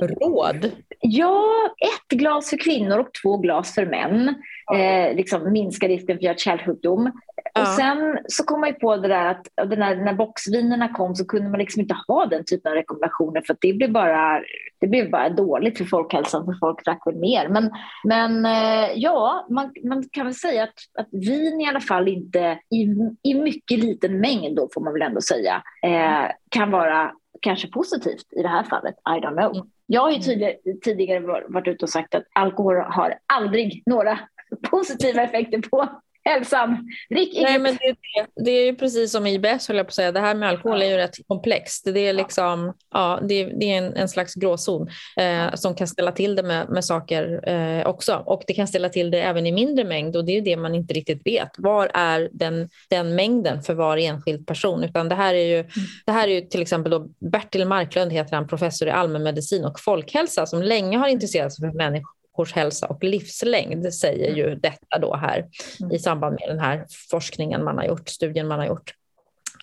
Råd? 0.00 0.70
Ja, 1.00 1.44
ett 1.78 2.18
glas 2.18 2.50
för 2.50 2.56
kvinnor 2.56 2.98
och 2.98 3.08
två 3.22 3.36
glas 3.36 3.74
för 3.74 3.86
män. 3.86 4.34
Eh, 4.74 5.16
liksom 5.16 5.52
minska 5.52 5.88
risken 5.88 6.18
för 6.18 6.24
hjärt-kärlsjukdom. 6.24 7.12
Ja. 7.54 7.62
Och 7.62 7.68
sen 7.68 8.18
så 8.28 8.44
kom 8.44 8.60
man 8.60 8.68
ju 8.68 8.74
på 8.74 8.96
det 8.96 9.08
där 9.08 9.26
att 9.26 9.46
det 9.70 9.76
när, 9.76 9.96
när 9.96 10.14
boxvinerna 10.14 10.88
kom 10.88 11.14
så 11.14 11.26
kunde 11.26 11.50
man 11.50 11.60
liksom 11.60 11.82
inte 11.82 11.96
ha 12.08 12.26
den 12.26 12.44
typen 12.44 12.72
av 12.72 12.76
rekommendationer 12.76 13.42
för 13.46 13.56
det 13.60 13.72
blev 13.72 13.92
bara, 13.92 14.40
det 14.80 14.86
blev 14.86 15.10
bara 15.10 15.28
dåligt 15.28 15.78
för 15.78 15.84
folkhälsan 15.84 16.44
för 16.44 16.56
folk 16.60 16.84
drack 16.84 17.02
väl 17.06 17.16
mer. 17.16 17.48
Men, 17.48 17.70
men 18.04 18.46
eh, 18.46 18.90
ja, 18.94 19.46
man, 19.50 19.72
man 19.84 20.04
kan 20.12 20.26
väl 20.26 20.34
säga 20.34 20.62
att, 20.62 20.74
att 20.98 21.08
vin 21.12 21.60
i 21.60 21.68
alla 21.68 21.80
fall 21.80 22.08
inte 22.08 22.58
i, 22.70 22.82
i 23.30 23.33
mycket 23.34 23.78
liten 23.78 24.20
mängd 24.20 24.56
då 24.56 24.68
får 24.74 24.80
man 24.80 24.92
väl 24.92 25.02
ändå 25.02 25.20
säga 25.20 25.62
eh, 25.82 26.30
kan 26.48 26.70
vara 26.70 27.12
kanske 27.40 27.68
positivt 27.68 28.32
i 28.36 28.42
det 28.42 28.48
här 28.48 28.62
fallet. 28.62 28.94
I 28.94 29.20
don't 29.20 29.36
know. 29.36 29.56
Mm. 29.56 29.66
Jag 29.86 30.00
har 30.00 30.10
ju 30.10 30.18
tidigare, 30.18 30.54
tidigare 30.84 31.20
varit 31.48 31.68
ute 31.68 31.84
och 31.84 31.90
sagt 31.90 32.14
att 32.14 32.24
alkohol 32.32 32.76
har 32.76 33.18
aldrig 33.26 33.82
några 33.86 34.18
positiva 34.70 35.22
effekter 35.22 35.58
på 35.70 35.88
hälsan. 36.24 36.90
Drick 37.10 37.34
inget. 37.34 37.50
Nej, 37.50 37.58
men 37.58 37.74
det, 37.80 37.96
det, 38.44 38.50
är 38.50 38.64
ju 38.64 38.74
precis 38.76 39.12
som 39.12 39.26
IBS, 39.26 39.68
höll 39.68 39.76
jag 39.76 39.86
på 39.86 39.90
att 39.90 39.94
säga. 39.94 40.12
Det 40.12 40.20
här 40.20 40.34
med 40.34 40.48
alkohol 40.48 40.82
är 40.82 40.86
ju 40.86 40.96
rätt 40.96 41.28
komplext. 41.28 41.84
Det 41.94 42.00
är, 42.00 42.12
liksom, 42.12 42.74
ja, 42.90 43.20
det, 43.28 43.44
det 43.44 43.72
är 43.72 43.78
en, 43.78 43.96
en, 43.96 44.08
slags 44.08 44.34
gråzon 44.34 44.88
eh, 45.16 45.54
som 45.54 45.74
kan 45.74 45.88
ställa 45.88 46.12
till 46.12 46.36
det 46.36 46.42
med, 46.42 46.68
med 46.68 46.84
saker 46.84 47.48
eh, 47.48 47.86
också. 47.86 48.22
Och 48.26 48.42
det 48.46 48.54
kan 48.54 48.68
ställa 48.68 48.88
till 48.88 49.10
det 49.10 49.22
även 49.22 49.46
i 49.46 49.52
mindre 49.52 49.84
mängd 49.84 50.16
och 50.16 50.24
det 50.24 50.36
är 50.36 50.40
det 50.42 50.56
man 50.56 50.74
inte 50.74 50.94
riktigt 50.94 51.26
vet. 51.26 51.50
Var 51.58 51.90
är 51.94 52.28
den, 52.32 52.68
den 52.90 53.14
mängden 53.14 53.62
för 53.62 53.74
var 53.74 53.96
enskild 53.96 54.46
person? 54.46 54.84
Utan 54.84 55.08
det 55.08 55.14
här 55.14 55.34
är 55.34 55.56
ju, 55.56 55.64
det 56.06 56.12
här 56.12 56.28
är 56.28 56.32
ju 56.32 56.40
till 56.40 56.62
exempel 56.62 56.92
då 56.92 57.08
Bertil 57.30 57.66
Marklund 57.66 58.12
heter 58.12 58.36
han, 58.36 58.48
professor 58.48 58.88
i 58.88 58.90
allmänmedicin 58.90 59.64
och 59.64 59.80
folkhälsa 59.80 60.46
som 60.46 60.62
länge 60.62 60.98
har 60.98 61.08
intresserat 61.08 61.54
sig 61.54 61.70
för 61.70 61.76
människor 61.76 62.13
människors 62.34 62.52
hälsa 62.54 62.86
och 62.86 63.04
livslängd 63.04 63.94
säger 63.94 64.34
ju 64.34 64.54
detta 64.54 64.98
då 64.98 65.16
här 65.16 65.46
mm. 65.80 65.92
i 65.92 65.98
samband 65.98 66.36
med 66.40 66.48
den 66.48 66.60
här 66.60 66.86
forskningen 67.10 67.64
man 67.64 67.78
har 67.78 67.84
gjort, 67.84 68.08
studien 68.08 68.48
man 68.48 68.58
har 68.58 68.66
gjort. 68.66 68.94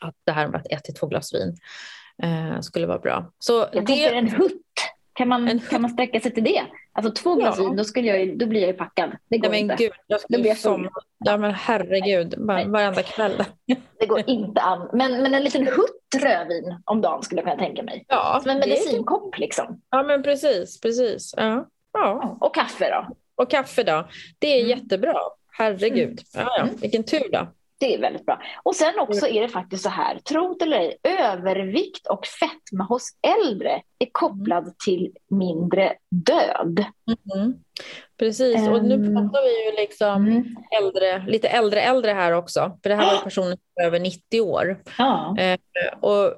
Att 0.02 0.16
det 0.26 0.32
här 0.32 0.48
med 0.48 0.60
att 0.60 0.72
ett 0.72 0.84
till 0.84 0.94
två 0.94 1.08
glas 1.08 1.34
vin 1.34 1.58
eh, 2.24 2.60
skulle 2.62 2.88
vara 2.88 3.00
bra. 3.00 3.32
Så 3.40 3.68
jag 3.74 3.86
det... 3.86 4.14
en 4.14 4.30
hutt. 4.30 4.62
Kan 5.14 5.28
man, 5.28 5.48
en 5.48 5.60
kan 5.60 5.82
man 5.82 5.92
sträcka 5.92 6.20
sig 6.20 6.34
till 6.34 6.44
det? 6.44 6.62
Alltså 6.94 7.12
två 7.12 7.36
glas 7.36 7.56
ja. 7.58 7.64
vin, 7.64 7.76
då, 7.76 7.84
skulle 7.84 8.08
jag, 8.08 8.38
då 8.38 8.46
blir 8.46 8.62
jag 8.62 8.68
ju 8.68 8.78
packad. 8.78 9.12
Det 9.30 9.38
går 9.38 9.50
Nej, 9.50 9.64
men 9.64 9.72
inte. 9.72 9.84
Gud, 9.84 9.92
jag 10.08 10.22
skulle 10.22 10.42
bli 10.42 10.56
som, 10.56 10.90
ja, 11.26 11.38
men 11.38 11.54
herregud, 11.54 12.36
var, 12.38 12.66
varenda 12.66 13.04
kväll. 13.04 13.44
Det 14.00 14.06
går 14.06 14.30
inte 14.30 14.62
an. 14.62 14.90
Men, 14.94 15.22
men 15.24 15.34
en 15.34 15.44
liten 15.44 15.68
hutt 15.68 16.24
rödvin 16.24 16.76
om 16.86 17.02
dagen 17.02 17.24
skulle 17.24 17.42
jag 17.42 17.50
kunna 17.50 17.64
tänka 17.64 17.84
mig. 17.84 18.06
Ja, 18.08 18.40
Som 18.42 18.52
en 18.52 18.60
medicinkopp 18.60 19.38
liksom. 19.38 19.82
Ja, 19.90 20.04
men 20.04 20.24
precis, 20.24 20.82
precis. 20.82 21.34
Ja. 21.38 21.68
Ja. 21.94 22.38
Och 22.40 22.56
kaffe 22.56 22.90
då? 22.90 23.16
Och 23.44 23.52
kaffe 23.52 23.84
då. 23.84 24.10
Det 24.40 24.48
är 24.48 24.64
mm. 24.64 24.70
jättebra. 24.70 25.16
Herregud. 25.58 26.22
Mm. 26.36 26.48
Ja, 26.48 26.54
ja. 26.58 26.68
Vilken 26.82 27.04
tur 27.04 27.32
då. 27.32 27.48
Det 27.80 27.96
är 27.96 28.00
väldigt 28.00 28.26
bra. 28.26 28.42
Och 28.64 28.76
sen 28.76 29.00
också 29.00 29.28
är 29.28 29.42
det 29.42 29.50
faktiskt 29.50 29.84
så 29.84 29.90
här, 29.90 30.20
tro 30.20 30.56
det 30.60 30.66
eller 30.66 30.80
ej, 30.80 30.98
övervikt 31.04 32.08
och 32.08 32.26
fetma 32.26 32.84
hos 32.84 33.10
äldre 33.22 33.82
är 34.00 34.08
kopplad 34.12 34.64
mm. 34.64 34.74
till 34.86 35.12
mindre 35.30 35.94
död. 36.10 36.86
Mm. 37.36 37.54
Precis, 38.20 38.68
och 38.68 38.84
nu 38.84 38.94
ehm. 38.94 39.16
pratar 39.16 39.44
vi 39.44 39.66
ju 39.66 39.82
liksom 39.82 40.28
mm. 40.28 40.56
äldre, 40.82 41.26
lite 41.28 41.48
äldre 41.48 41.82
äldre 41.82 42.12
här 42.12 42.32
också, 42.32 42.78
för 42.84 42.90
det 42.90 42.96
här 42.96 43.16
var 43.16 43.24
personer 43.24 43.52
som 43.52 43.84
är 43.84 43.88
över 43.88 44.00
90 44.00 44.42
år. 44.42 44.82
Ja. 44.98 45.36
Eh, 45.40 45.60
och 46.00 46.34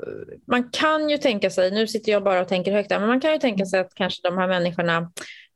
man 0.47 0.69
kan 0.69 1.09
ju 1.09 1.17
tänka 1.17 1.49
sig, 1.49 1.71
nu 1.71 1.87
sitter 1.87 2.11
jag 2.11 2.23
bara 2.23 2.41
och 2.41 2.47
tänker 2.47 2.71
högt 2.71 2.89
där, 2.89 2.99
men 2.99 3.07
man 3.07 3.21
kan 3.21 3.31
ju 3.31 3.39
tänka 3.39 3.65
sig 3.65 3.79
att 3.79 3.93
kanske 3.93 4.27
de 4.27 4.37
här 4.37 4.47
människorna 4.47 5.11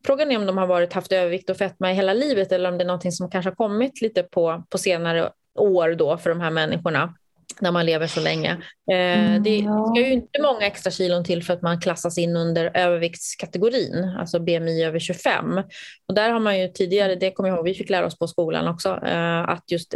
Frågan 0.05 0.31
är 0.31 0.37
om 0.37 0.45
de 0.45 0.57
har 0.57 0.67
varit, 0.67 0.93
haft 0.93 1.11
övervikt 1.11 1.49
och 1.49 1.57
fetma 1.57 1.91
i 1.91 1.95
hela 1.95 2.13
livet 2.13 2.51
eller 2.51 2.69
om 2.71 2.77
det 2.77 2.83
är 2.83 2.87
någonting 2.87 3.11
som 3.11 3.29
kanske 3.29 3.49
har 3.49 3.55
kommit 3.55 4.01
lite 4.01 4.23
på, 4.23 4.63
på 4.69 4.77
senare 4.77 5.31
år 5.59 5.95
då 5.95 6.17
för 6.17 6.29
de 6.29 6.41
här 6.41 6.51
människorna 6.51 7.13
när 7.61 7.71
man 7.71 7.85
lever 7.85 8.07
så 8.07 8.21
länge. 8.21 8.51
Eh, 8.91 9.19
mm, 9.19 9.43
det 9.43 9.61
ska 9.61 10.01
ju 10.01 10.13
inte 10.13 10.41
många 10.41 10.65
extra 10.65 10.91
kilon 10.91 11.23
till 11.23 11.43
för 11.43 11.53
att 11.53 11.61
man 11.61 11.81
klassas 11.81 12.17
in 12.17 12.35
under 12.35 12.71
överviktskategorin, 12.73 14.15
alltså 14.19 14.39
BMI 14.39 14.83
över 14.83 14.99
25. 14.99 15.61
Och 16.07 16.13
där 16.13 16.29
har 16.29 16.39
man 16.39 16.59
ju 16.59 16.67
tidigare, 16.67 17.15
det 17.15 17.31
kommer 17.31 17.49
jag 17.49 17.55
ihåg, 17.55 17.65
vi 17.65 17.73
fick 17.73 17.89
lära 17.89 18.05
oss 18.05 18.19
på 18.19 18.27
skolan 18.27 18.67
också, 18.67 18.99
eh, 19.05 19.49
att 19.49 19.71
just 19.71 19.95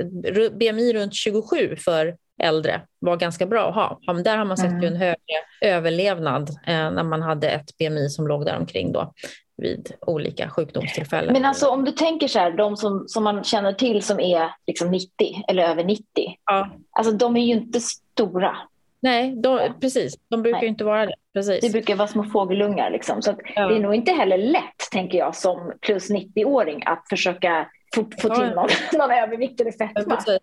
BMI 0.60 0.94
runt 0.94 1.14
27 1.14 1.76
för 1.76 2.16
äldre 2.44 2.82
var 3.00 3.18
ganska 3.18 3.46
bra 3.46 3.70
att 3.70 3.76
ha. 4.06 4.14
Där 4.24 4.38
har 4.38 4.46
man 4.46 4.58
sett 4.58 4.72
mm. 4.72 4.84
en 4.84 4.96
högre 4.96 5.18
överlevnad 5.62 6.50
eh, 6.50 6.92
när 6.92 7.04
man 7.04 7.22
hade 7.22 7.50
ett 7.50 7.78
BMI 7.78 8.10
som 8.10 8.28
låg 8.28 8.46
där 8.46 8.58
omkring 8.58 8.92
då 8.92 9.14
vid 9.58 9.94
olika 10.02 10.50
sjukdomstillfällen. 10.50 11.34
Men 11.34 11.46
alltså 11.46 11.68
om 11.68 11.86
du 11.86 11.92
tänker 11.92 12.28
så 12.28 12.40
här, 12.40 12.52
de 12.52 12.78
som, 12.78 13.08
som 13.08 13.24
man 13.24 13.44
känner 13.44 13.74
till 13.74 14.02
som 14.04 14.20
är 14.20 14.50
liksom 14.68 14.92
90 14.92 15.10
eller 15.48 15.64
över 15.64 15.84
90, 15.84 16.04
ja. 16.46 16.70
alltså 16.92 17.14
de 17.14 17.38
är 17.38 17.42
ju 17.42 17.54
inte 17.54 17.80
stora. 17.80 18.58
Nej, 19.02 19.36
de, 19.36 19.74
precis. 19.82 20.14
De 20.30 20.42
brukar 20.42 20.60
Nej. 20.60 20.68
inte 20.68 20.84
vara 20.84 21.06
det. 21.06 21.16
Precis. 21.34 21.62
Det 21.62 21.70
brukar 21.70 21.96
vara 21.96 22.08
små 22.08 22.24
fågelungar. 22.24 22.92
Liksom. 22.92 23.22
Så 23.22 23.36
ja. 23.56 23.68
det 23.68 23.76
är 23.76 23.80
nog 23.80 23.96
inte 23.96 24.12
heller 24.12 24.38
lätt, 24.38 24.92
tänker 24.92 25.18
jag, 25.18 25.36
som 25.36 25.74
plus 25.82 26.10
90-åring 26.10 26.84
att 26.86 27.10
försöka 27.10 27.70
få, 27.96 28.04
få 28.22 28.36
till 28.36 28.50
någon, 28.50 28.70
någon 28.94 29.12
övervikt 29.12 29.62
eller 29.62 29.72
fetma. 29.72 30.40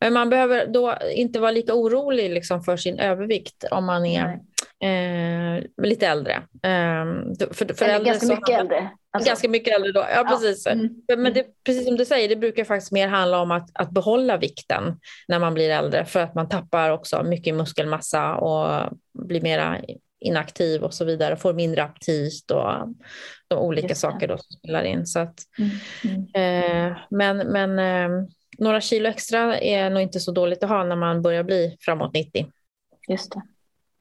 Men 0.00 0.12
man 0.12 0.30
behöver 0.30 0.66
då 0.66 0.94
inte 1.14 1.40
vara 1.40 1.50
lika 1.50 1.74
orolig 1.74 2.30
liksom 2.30 2.62
för 2.62 2.76
sin 2.76 2.98
övervikt 2.98 3.64
om 3.70 3.84
man 3.84 4.06
är 4.06 4.40
eh, 4.82 5.64
lite 5.82 6.06
äldre. 6.06 6.32
Eh, 6.62 7.04
för, 7.52 7.74
för 7.74 7.84
äldre 7.84 8.10
ganska 8.10 8.26
mycket 8.26 8.60
äldre. 8.60 8.90
Alltså. 9.10 9.28
Ganska 9.28 9.48
mycket 9.48 9.76
äldre 9.76 9.92
då, 9.92 10.06
ja 10.14 10.24
precis. 10.28 10.66
Ja. 10.66 10.72
Mm. 10.72 11.02
Men 11.18 11.32
det, 11.32 11.46
precis 11.64 11.86
som 11.86 11.96
du 11.96 12.04
säger, 12.04 12.28
det 12.28 12.36
brukar 12.36 12.64
faktiskt 12.64 12.92
mer 12.92 13.08
handla 13.08 13.40
om 13.40 13.50
att, 13.50 13.70
att 13.74 13.90
behålla 13.90 14.36
vikten 14.36 15.00
när 15.28 15.38
man 15.38 15.54
blir 15.54 15.70
äldre 15.70 16.04
för 16.04 16.20
att 16.20 16.34
man 16.34 16.48
tappar 16.48 16.90
också 16.90 17.22
mycket 17.22 17.54
muskelmassa 17.54 18.34
och 18.34 18.92
blir 19.18 19.40
mera 19.40 19.80
inaktiv 20.20 20.82
och 20.82 20.94
så 20.94 21.04
vidare, 21.04 21.36
får 21.36 21.54
mindre 21.54 21.82
aptit 21.82 22.50
och 22.50 22.94
de 23.48 23.58
olika 23.58 23.94
saker 23.94 24.28
då 24.28 24.38
som 24.38 24.58
spelar 24.58 24.84
in. 24.84 25.06
Så 25.06 25.20
att, 25.20 25.34
mm. 25.58 25.70
Mm. 26.04 26.90
Eh, 26.90 26.96
men 27.10 27.36
men 27.36 27.78
eh, 27.78 28.26
några 28.58 28.80
kilo 28.80 29.08
extra 29.08 29.58
är 29.58 29.90
nog 29.90 30.02
inte 30.02 30.20
så 30.20 30.32
dåligt 30.32 30.62
att 30.62 30.70
ha 30.70 30.84
när 30.84 30.96
man 30.96 31.22
börjar 31.22 31.42
bli 31.42 31.76
framåt 31.80 32.14
90. 32.14 32.46
Just 33.08 33.32
det. 33.32 33.42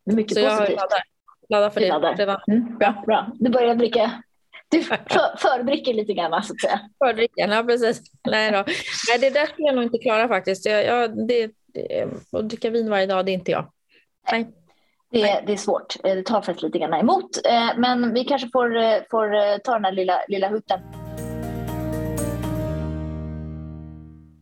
Det 0.06 0.12
är 0.12 0.16
mycket 0.16 0.38
så 0.38 0.44
positivt. 0.44 0.70
jag 0.70 0.76
laddar, 0.76 1.04
laddar 1.50 1.70
för 1.70 1.80
det 1.80 2.24
redan. 2.24 2.42
Mm. 2.48 2.78
Bra, 2.78 3.04
bra. 3.06 3.32
Du 3.34 3.50
börjar 3.50 3.76
blicka 3.76 4.24
du 4.72 4.82
för, 4.84 5.38
fördricker 5.38 5.94
lite 5.94 6.14
grann 6.14 6.44
så 6.44 6.54
att 6.54 6.62
säga. 6.62 6.80
Fördricker, 7.04 7.48
ja 7.48 7.64
precis. 7.64 8.02
Nej, 8.24 8.52
då. 8.52 8.64
Nej, 9.10 9.20
det 9.20 9.30
där 9.30 9.46
skulle 9.46 9.68
jag 9.68 9.76
nog 9.76 9.84
inte 9.84 9.98
klara 9.98 10.28
faktiskt. 10.28 10.66
Jag, 10.66 10.86
jag, 10.86 11.28
det, 11.28 11.52
det, 11.74 12.08
att 12.32 12.50
dricka 12.50 12.70
vin 12.70 12.90
varje 12.90 13.06
dag, 13.06 13.26
det 13.26 13.32
är 13.32 13.34
inte 13.34 13.52
jag. 13.52 13.72
Nej. 14.32 14.48
Det, 15.12 15.44
det, 15.46 15.54
är 15.54 15.58
svårt. 15.58 15.96
Eh, 16.04 16.16
det 16.16 16.24
tar 16.24 16.42
faktiskt 16.42 16.64
lite 16.64 16.80
grann 16.80 16.94
emot. 16.94 17.46
Eh, 17.46 17.70
men 17.78 18.14
vi 18.14 18.26
kanske 18.26 18.50
får, 18.54 18.78
eh, 18.78 18.98
får 19.12 19.58
ta 19.60 19.74
den 19.74 19.86
här 19.86 19.92
lilla, 19.92 20.22
lilla 20.28 20.50
hutten. 20.50 20.80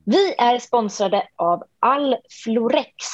Vi 0.05 0.35
är 0.37 0.59
sponsrade 0.59 1.27
av 1.35 1.63
Alflorex. 1.79 3.05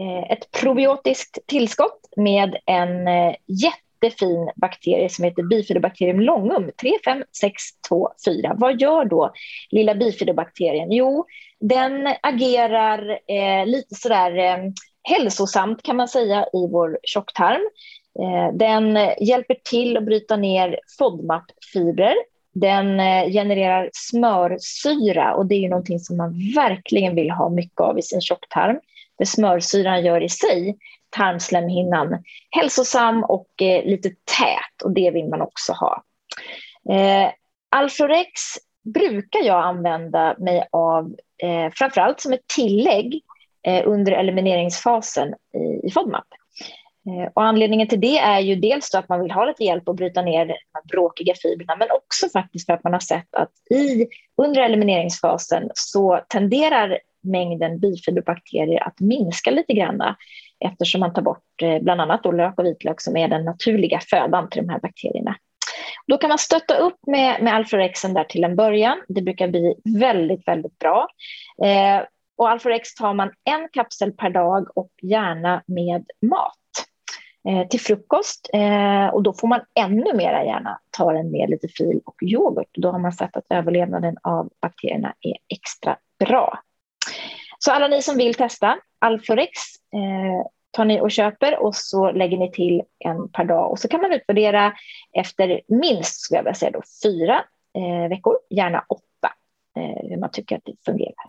Eh, 0.00 0.32
ett 0.32 0.50
probiotiskt 0.50 1.38
tillskott 1.46 2.00
med 2.16 2.56
en 2.66 3.08
eh, 3.08 3.34
jättefin 3.46 4.50
bakterie 4.56 5.08
som 5.08 5.24
heter 5.24 5.42
bifidobacterium 5.42 6.20
longum 6.20 6.70
35624. 6.82 8.54
Vad 8.56 8.80
gör 8.80 9.04
då 9.04 9.32
lilla 9.70 9.94
bifidobakterien? 9.94 10.92
Jo, 10.92 11.24
den 11.60 12.14
agerar 12.22 13.10
eh, 13.10 13.66
lite 13.66 13.94
sådär 13.94 14.38
eh, 14.38 14.58
hälsosamt 15.02 15.82
kan 15.82 15.96
man 15.96 16.08
säga 16.08 16.44
i 16.44 16.68
vår 16.72 16.98
tjocktarm. 17.02 17.70
Eh, 18.20 18.56
den 18.56 18.98
hjälper 19.20 19.56
till 19.64 19.96
att 19.96 20.04
bryta 20.04 20.36
ner 20.36 20.78
FODMAP-fibrer. 20.98 22.14
Den 22.54 23.00
eh, 23.00 23.30
genererar 23.32 23.90
smörsyra 23.92 25.34
och 25.34 25.46
det 25.46 25.54
är 25.54 25.60
ju 25.60 25.68
någonting 25.68 25.98
som 25.98 26.16
man 26.16 26.52
verkligen 26.54 27.14
vill 27.14 27.30
ha 27.30 27.48
mycket 27.48 27.80
av 27.80 27.98
i 27.98 28.02
sin 28.02 28.20
tjocktarm. 28.20 28.80
För 29.20 29.24
smörsyran 29.24 30.04
gör 30.04 30.22
i 30.22 30.28
sig 30.28 30.76
tarmslemhinnan 31.10 32.24
hälsosam 32.50 33.24
och 33.24 33.62
eh, 33.62 33.84
lite 33.84 34.08
tät 34.08 34.82
och 34.84 34.90
det 34.90 35.10
vill 35.10 35.28
man 35.28 35.42
också 35.42 35.72
ha. 35.72 36.04
Eh, 36.90 37.30
Alflorex 37.70 38.40
brukar 38.94 39.40
jag 39.40 39.64
använda 39.64 40.36
mig 40.38 40.68
av 40.72 41.16
eh, 41.42 41.72
framförallt 41.74 42.20
som 42.20 42.32
ett 42.32 42.46
tillägg 42.56 43.22
eh, 43.66 43.82
under 43.86 44.12
elimineringsfasen 44.12 45.34
i, 45.54 45.86
i 45.86 45.90
FODMAP. 45.90 46.26
Eh, 47.06 47.32
och 47.34 47.44
anledningen 47.44 47.88
till 47.88 48.00
det 48.00 48.18
är 48.18 48.40
ju 48.40 48.56
dels 48.56 48.94
att 48.94 49.08
man 49.08 49.22
vill 49.22 49.30
ha 49.30 49.44
lite 49.44 49.64
hjälp 49.64 49.88
att 49.88 49.96
bryta 49.96 50.22
ner 50.22 50.46
de 50.46 50.52
här 50.52 50.88
bråkiga 50.88 51.34
fibrerna 51.34 51.76
men 51.76 51.88
också 51.90 52.28
faktiskt 52.28 52.66
för 52.66 52.72
att 52.72 52.84
man 52.84 52.92
har 52.92 53.00
sett 53.00 53.34
att 53.34 53.52
i, 53.70 54.06
under 54.36 54.60
elimineringsfasen 54.62 55.70
så 55.74 56.20
tenderar 56.28 56.98
mängden 57.22 57.80
bifidobakterier 57.80 58.86
att 58.86 59.00
minska 59.00 59.50
lite 59.50 59.72
grann 59.72 60.02
eftersom 60.64 61.00
man 61.00 61.12
tar 61.12 61.22
bort 61.22 61.62
eh, 61.62 61.78
bland 61.82 62.00
annat 62.00 62.22
då 62.22 62.32
lök 62.32 62.58
och 62.58 62.66
vitlök 62.66 63.00
som 63.00 63.16
är 63.16 63.28
den 63.28 63.44
naturliga 63.44 64.00
födan 64.10 64.50
till 64.50 64.62
de 64.62 64.68
här 64.68 64.80
bakterierna. 64.80 65.36
Då 66.06 66.18
kan 66.18 66.28
man 66.28 66.38
stötta 66.38 66.76
upp 66.76 66.98
med, 67.06 67.42
med 67.42 67.54
Alforexen 67.54 68.14
där 68.14 68.24
till 68.24 68.44
en 68.44 68.56
början. 68.56 69.02
Det 69.08 69.22
brukar 69.22 69.48
bli 69.48 69.74
väldigt, 69.84 70.48
väldigt 70.48 70.78
bra. 70.78 71.08
Eh, 71.64 72.04
och 72.36 72.50
Alforex 72.50 72.94
tar 72.94 73.14
man 73.14 73.30
en 73.44 73.68
kapsel 73.72 74.12
per 74.12 74.30
dag 74.30 74.68
och 74.74 74.90
gärna 75.02 75.62
med 75.66 76.04
mat 76.30 76.56
eh, 77.48 77.68
till 77.68 77.80
frukost. 77.80 78.50
Eh, 78.52 79.06
och 79.06 79.22
då 79.22 79.32
får 79.32 79.48
man 79.48 79.60
ännu 79.80 80.14
mer 80.14 80.44
gärna 80.44 80.80
ta 80.90 81.12
den 81.12 81.30
med 81.30 81.50
lite 81.50 81.68
fil 81.68 82.00
och 82.04 82.22
yoghurt. 82.22 82.70
Då 82.72 82.90
har 82.90 82.98
man 82.98 83.12
sett 83.12 83.36
att 83.36 83.44
överlevnaden 83.50 84.16
av 84.22 84.50
bakterierna 84.62 85.14
är 85.20 85.36
extra 85.48 85.96
bra. 86.18 86.58
Så 87.64 87.70
alla 87.72 87.88
ni 87.88 88.02
som 88.02 88.16
vill 88.16 88.34
testa 88.34 88.78
Alforex 88.98 89.50
eh, 89.94 90.46
tar 90.70 90.84
ni 90.84 91.00
och 91.00 91.10
köper 91.10 91.58
och 91.58 91.74
så 91.74 92.12
lägger 92.12 92.38
ni 92.38 92.50
till 92.52 92.82
en 92.98 93.28
per 93.28 93.44
dag 93.44 93.70
och 93.70 93.78
så 93.78 93.88
kan 93.88 94.00
man 94.00 94.12
utvärdera 94.12 94.72
efter 95.12 95.60
minst 95.68 96.20
skulle 96.20 96.38
jag 96.38 96.44
vilja 96.44 96.54
säga 96.54 96.70
då, 96.70 96.82
fyra 97.02 97.44
eh, 97.74 98.08
veckor, 98.08 98.38
gärna 98.50 98.84
åtta, 98.88 99.32
eh, 99.76 100.08
hur 100.10 100.16
man 100.16 100.30
tycker 100.30 100.56
att 100.56 100.64
det 100.64 100.74
fungerar. 100.84 101.24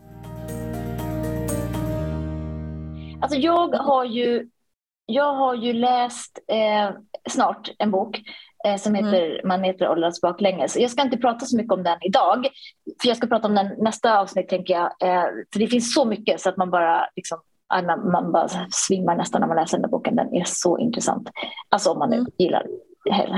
Alltså 3.21 3.37
jag 3.37 3.75
har 3.75 4.05
ju, 4.05 4.49
jag 5.05 5.33
har 5.33 5.55
ju 5.55 5.73
läst 5.73 6.39
eh, 6.47 6.89
snart 7.29 7.69
en 7.77 7.91
bok 7.91 8.21
som 8.77 8.95
mm. 8.95 9.05
heter 9.05 9.25
mm. 9.25 9.47
Man 9.47 9.63
heter 9.63 9.89
åldras 9.89 10.21
baklänges. 10.21 10.77
Jag 10.77 10.91
ska 10.91 11.01
inte 11.01 11.17
prata 11.17 11.45
så 11.45 11.57
mycket 11.57 11.73
om 11.73 11.83
den 11.83 11.97
idag, 12.01 12.47
för 13.01 13.07
jag 13.07 13.17
ska 13.17 13.27
prata 13.27 13.47
om 13.47 13.55
den 13.55 13.67
nästa 13.77 14.19
avsnitt 14.19 14.49
tänker 14.49 14.73
jag. 14.73 14.83
Eh, 14.83 15.25
för 15.53 15.59
det 15.59 15.67
finns 15.67 15.93
så 15.93 16.05
mycket 16.05 16.41
så 16.41 16.49
att 16.49 16.57
man 16.57 16.71
bara 16.71 17.07
liksom, 17.15 17.39
man, 18.11 18.31
bara 18.31 18.47
svimmar 18.71 19.15
nästan 19.15 19.41
när 19.41 19.47
man 19.47 19.57
läser 19.57 19.77
den 19.77 19.83
här 19.83 19.91
boken. 19.91 20.15
Den 20.15 20.35
är 20.35 20.43
så 20.43 20.77
intressant. 20.77 21.29
Alltså 21.69 21.91
om 21.91 21.99
man 21.99 22.09
nu 22.09 22.15
mm. 22.15 22.31
gillar 22.37 22.65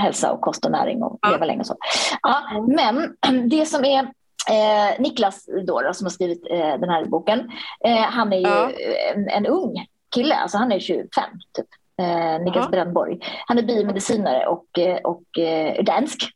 hälsa 0.01 0.31
och 0.31 0.41
kost 0.41 0.65
och 0.65 0.71
näring 0.71 1.03
och 1.03 1.19
ja. 1.21 1.29
leva 1.29 1.45
länge 1.45 1.59
och 1.59 1.65
så. 1.65 1.75
Ja, 2.21 2.41
men 2.67 3.15
det 3.49 3.65
som 3.65 3.85
är 3.85 4.07
Eh, 4.49 5.01
Niklas 5.01 5.45
då, 5.67 5.81
då, 5.81 5.93
som 5.93 6.05
har 6.05 6.09
skrivit 6.09 6.47
eh, 6.49 6.79
den 6.79 6.89
här 6.89 7.05
boken, 7.05 7.51
eh, 7.85 8.01
han 8.01 8.33
är 8.33 8.37
ju 8.37 8.43
ja. 8.43 8.71
en, 9.13 9.29
en, 9.29 9.45
ung 9.45 9.85
kille, 10.15 10.35
alltså 10.35 10.57
han 10.57 10.71
är 10.71 10.79
25 10.79 11.23
typ. 11.53 11.65
Eh, 12.01 12.43
Niklas 12.43 12.71
Brännborg. 12.71 13.19
Han 13.47 13.57
är 13.57 13.63
biomedicinare 13.63 14.47
och, 14.47 14.79
eh, 14.79 14.97
och 14.97 15.39
eh, 15.39 15.83
dansk. 15.83 16.29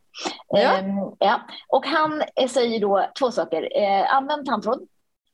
Ja. 0.47 0.77
Ehm, 0.77 1.15
ja. 1.19 1.41
Och 1.67 1.85
han 1.85 2.23
säger 2.49 2.79
då 2.79 3.05
två 3.19 3.31
saker. 3.31 3.69
använd 4.09 4.45
tandtråd 4.45 4.87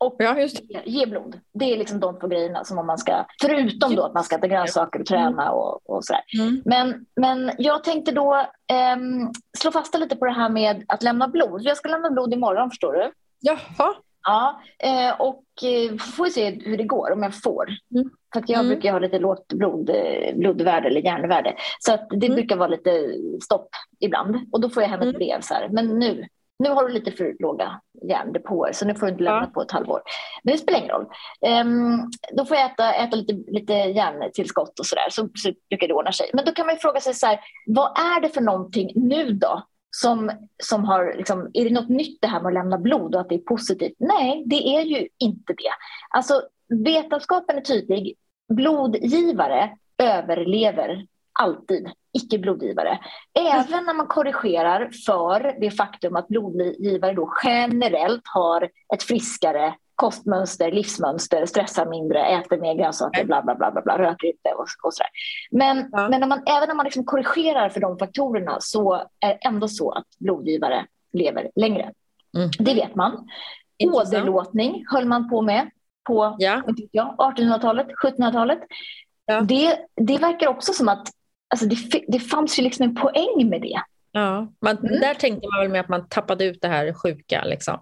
och 0.04 0.16
ja. 0.20 0.40
Ge, 0.40 0.82
ge, 0.86 1.06
blod. 1.06 1.40
Det 1.54 1.74
är 1.74 1.78
liksom 1.78 2.00
de 2.00 2.20
två 2.20 2.28
grejerna 2.28 2.64
som 2.64 2.78
om 2.78 2.88
man 2.88 2.98
ska, 2.98 3.26
förutom 3.42 3.96
då 3.96 4.04
att 4.04 4.14
man 4.14 4.24
ska 4.24 4.36
äta 4.36 4.48
grönsaker 4.48 5.00
och 5.00 5.06
träna 5.06 5.52
och, 5.52 5.90
och 5.90 6.06
sådär. 6.06 6.22
Mm. 6.40 6.62
Men, 6.66 7.06
men 7.16 7.52
jag 7.58 7.84
tänkte 7.84 8.12
då 8.12 8.36
eh, 8.68 8.98
slå 9.58 9.72
fast 9.72 9.98
lite 9.98 10.16
på 10.16 10.26
det 10.26 10.34
här 10.34 10.50
med 10.50 10.84
att 10.88 11.04
lämna 11.04 11.28
blod. 11.28 11.62
Jag 11.62 11.78
ska 11.78 11.90
lämna 11.90 12.10
blod 12.10 12.34
imorgon 12.34 12.70
förstår 12.70 12.94
du. 12.94 13.12
Jaha. 13.40 13.94
Ja, 14.26 14.62
eh, 14.80 15.22
och 15.22 15.44
eh, 15.64 15.98
får 15.98 16.26
se 16.26 16.60
hur 16.66 16.78
det 16.78 16.84
går 16.84 17.12
om 17.12 17.24
jag 17.24 17.42
får. 17.42 17.68
Mm. 17.96 18.10
För 18.34 18.40
att 18.40 18.50
jag 18.50 18.60
mm. 18.60 18.70
brukar 18.70 18.92
ha 18.92 19.00
lite 19.00 19.20
lågt 19.20 19.54
blod, 19.54 19.90
eh, 19.90 20.36
blodvärde 20.36 20.88
eller 20.88 21.02
järnvärde. 21.02 21.56
Så 21.80 21.94
att 21.94 22.08
det 22.10 22.26
mm. 22.26 22.36
brukar 22.36 22.56
vara 22.56 22.68
lite 22.68 23.16
stopp 23.44 23.70
ibland. 24.00 24.36
Och 24.52 24.62
då 24.62 24.70
får 24.70 24.84
jag 24.84 24.90
hem 24.90 25.00
ett 25.00 25.04
mm. 25.04 25.18
brev 25.18 25.42
så 25.42 25.54
här. 25.54 25.70
Men 25.70 26.00
nu 26.00 26.28
nu 26.60 26.70
har 26.70 26.88
du 26.88 26.94
lite 26.94 27.12
för 27.12 27.36
låga 27.40 27.82
järndepåer 28.10 28.72
så 28.74 28.86
nu 28.86 28.96
får 28.96 29.06
du 29.06 29.12
inte 29.12 29.24
lämna 29.24 29.44
ja. 29.44 29.52
på 29.54 29.62
ett 29.62 29.72
halvår. 29.72 30.02
Men 30.44 30.52
det 30.52 30.58
spelar 30.58 30.80
ingen 30.80 30.92
roll. 30.92 31.08
Um, 31.62 32.12
då 32.34 32.46
får 32.46 32.58
jag 32.58 32.72
äta, 32.72 32.94
äta 32.94 33.16
lite, 33.16 33.52
lite 33.52 33.74
järntillskott 33.74 34.80
och 34.80 34.86
sådär 34.86 35.10
så, 35.10 35.30
så 35.36 35.52
brukar 35.70 35.88
det 35.88 35.94
ordna 35.94 36.12
sig. 36.12 36.30
Men 36.34 36.46
då 36.46 36.52
kan 36.52 36.66
man 36.66 36.78
fråga 36.78 37.00
sig 37.00 37.14
så 37.14 37.28
här, 37.28 37.40
vad 37.68 37.98
är 37.98 38.22
det 38.22 38.30
för 38.30 38.42
någonting 38.42 38.92
nu 38.96 39.32
då 39.32 39.64
som, 39.90 40.32
som 40.64 40.84
har, 40.84 41.14
liksom, 41.18 41.52
är 41.54 41.64
det 41.64 41.74
något 41.74 41.90
nytt 41.90 42.22
det 42.22 42.28
här 42.28 42.42
med 42.42 42.48
att 42.48 42.54
lämna 42.54 42.78
blod 42.78 43.16
och 43.16 43.22
att 43.22 43.30
det 43.30 43.36
är 43.36 43.40
positivt? 43.40 43.96
Nej, 44.00 44.44
det 44.46 44.76
är 44.78 44.82
ju 44.82 45.08
inte 45.20 45.54
det. 45.54 45.74
Alltså 46.10 46.42
vetenskapen 46.86 47.58
är 47.58 47.62
tydlig. 47.62 48.16
Blodgivare 48.50 49.78
överlever 49.98 51.06
alltid 51.40 51.90
icke-blodgivare. 52.14 53.00
Även 53.34 53.86
när 53.86 53.94
man 53.94 54.08
korrigerar 54.08 54.90
för 55.06 55.60
det 55.60 55.72
faktum 55.72 56.16
att 56.16 56.28
blodgivare 56.28 57.14
då 57.14 57.34
generellt 57.44 58.24
har 58.26 58.70
ett 58.94 59.04
friskare 59.04 59.74
kostmönster, 59.96 60.72
livsmönster, 60.72 61.46
stressar 61.46 61.86
mindre, 61.86 62.26
äter 62.26 62.58
mer 62.58 62.76
grönsaker, 62.76 63.26
bla 63.26 63.42
bla 63.42 63.56
bla, 63.56 63.72
bla, 63.72 63.82
bla 63.82 63.98
röker 63.98 64.28
inte 64.28 64.50
och, 64.50 64.68
och 64.84 64.94
sådär. 64.94 65.10
Men, 65.52 65.90
ja. 65.92 66.10
men 66.10 66.20
när 66.20 66.28
man, 66.28 66.44
även 66.46 66.68
när 66.68 66.76
man 66.76 66.84
liksom 66.84 67.06
korrigerar 67.06 67.70
för 67.70 67.80
de 67.80 67.98
faktorerna 67.98 68.58
så 68.60 68.94
är 69.20 69.28
det 69.28 69.34
ändå 69.34 69.68
så 69.68 69.92
att 69.92 70.08
blodgivare 70.20 70.86
lever 71.14 71.52
längre. 71.56 71.92
Mm. 72.38 72.50
Det 72.60 72.74
vet 72.74 72.96
man. 72.96 73.28
Åderlåtning 73.84 74.86
höll 74.88 75.06
man 75.06 75.30
på 75.30 75.42
med 75.42 75.70
på 76.08 76.36
ja. 76.40 76.62
1800-talet, 77.18 77.88
1700-talet. 78.04 78.60
ja. 79.26 79.42
det, 79.42 79.78
det 80.02 80.18
verkar 80.18 80.48
också 80.48 80.74
som 80.74 80.90
att 80.90 81.08
alltså 81.50 81.66
det, 81.66 82.04
det 82.08 82.20
fanns 82.20 82.60
ju 82.60 82.64
liksom 82.64 82.84
en 82.84 82.96
poäng 82.96 83.50
med 83.50 83.62
det. 83.62 83.82
Ja, 84.12 84.48
man, 84.62 84.78
mm. 84.78 85.00
där 85.00 85.14
tänkte 85.14 85.48
man 85.48 85.62
väl 85.62 85.72
med 85.72 85.82
att 85.82 85.90
man 85.90 86.08
tappade 86.10 86.46
ut 86.46 86.62
det 86.62 86.68
här 86.68 86.94
sjuka. 86.94 87.44
Liksom. 87.44 87.82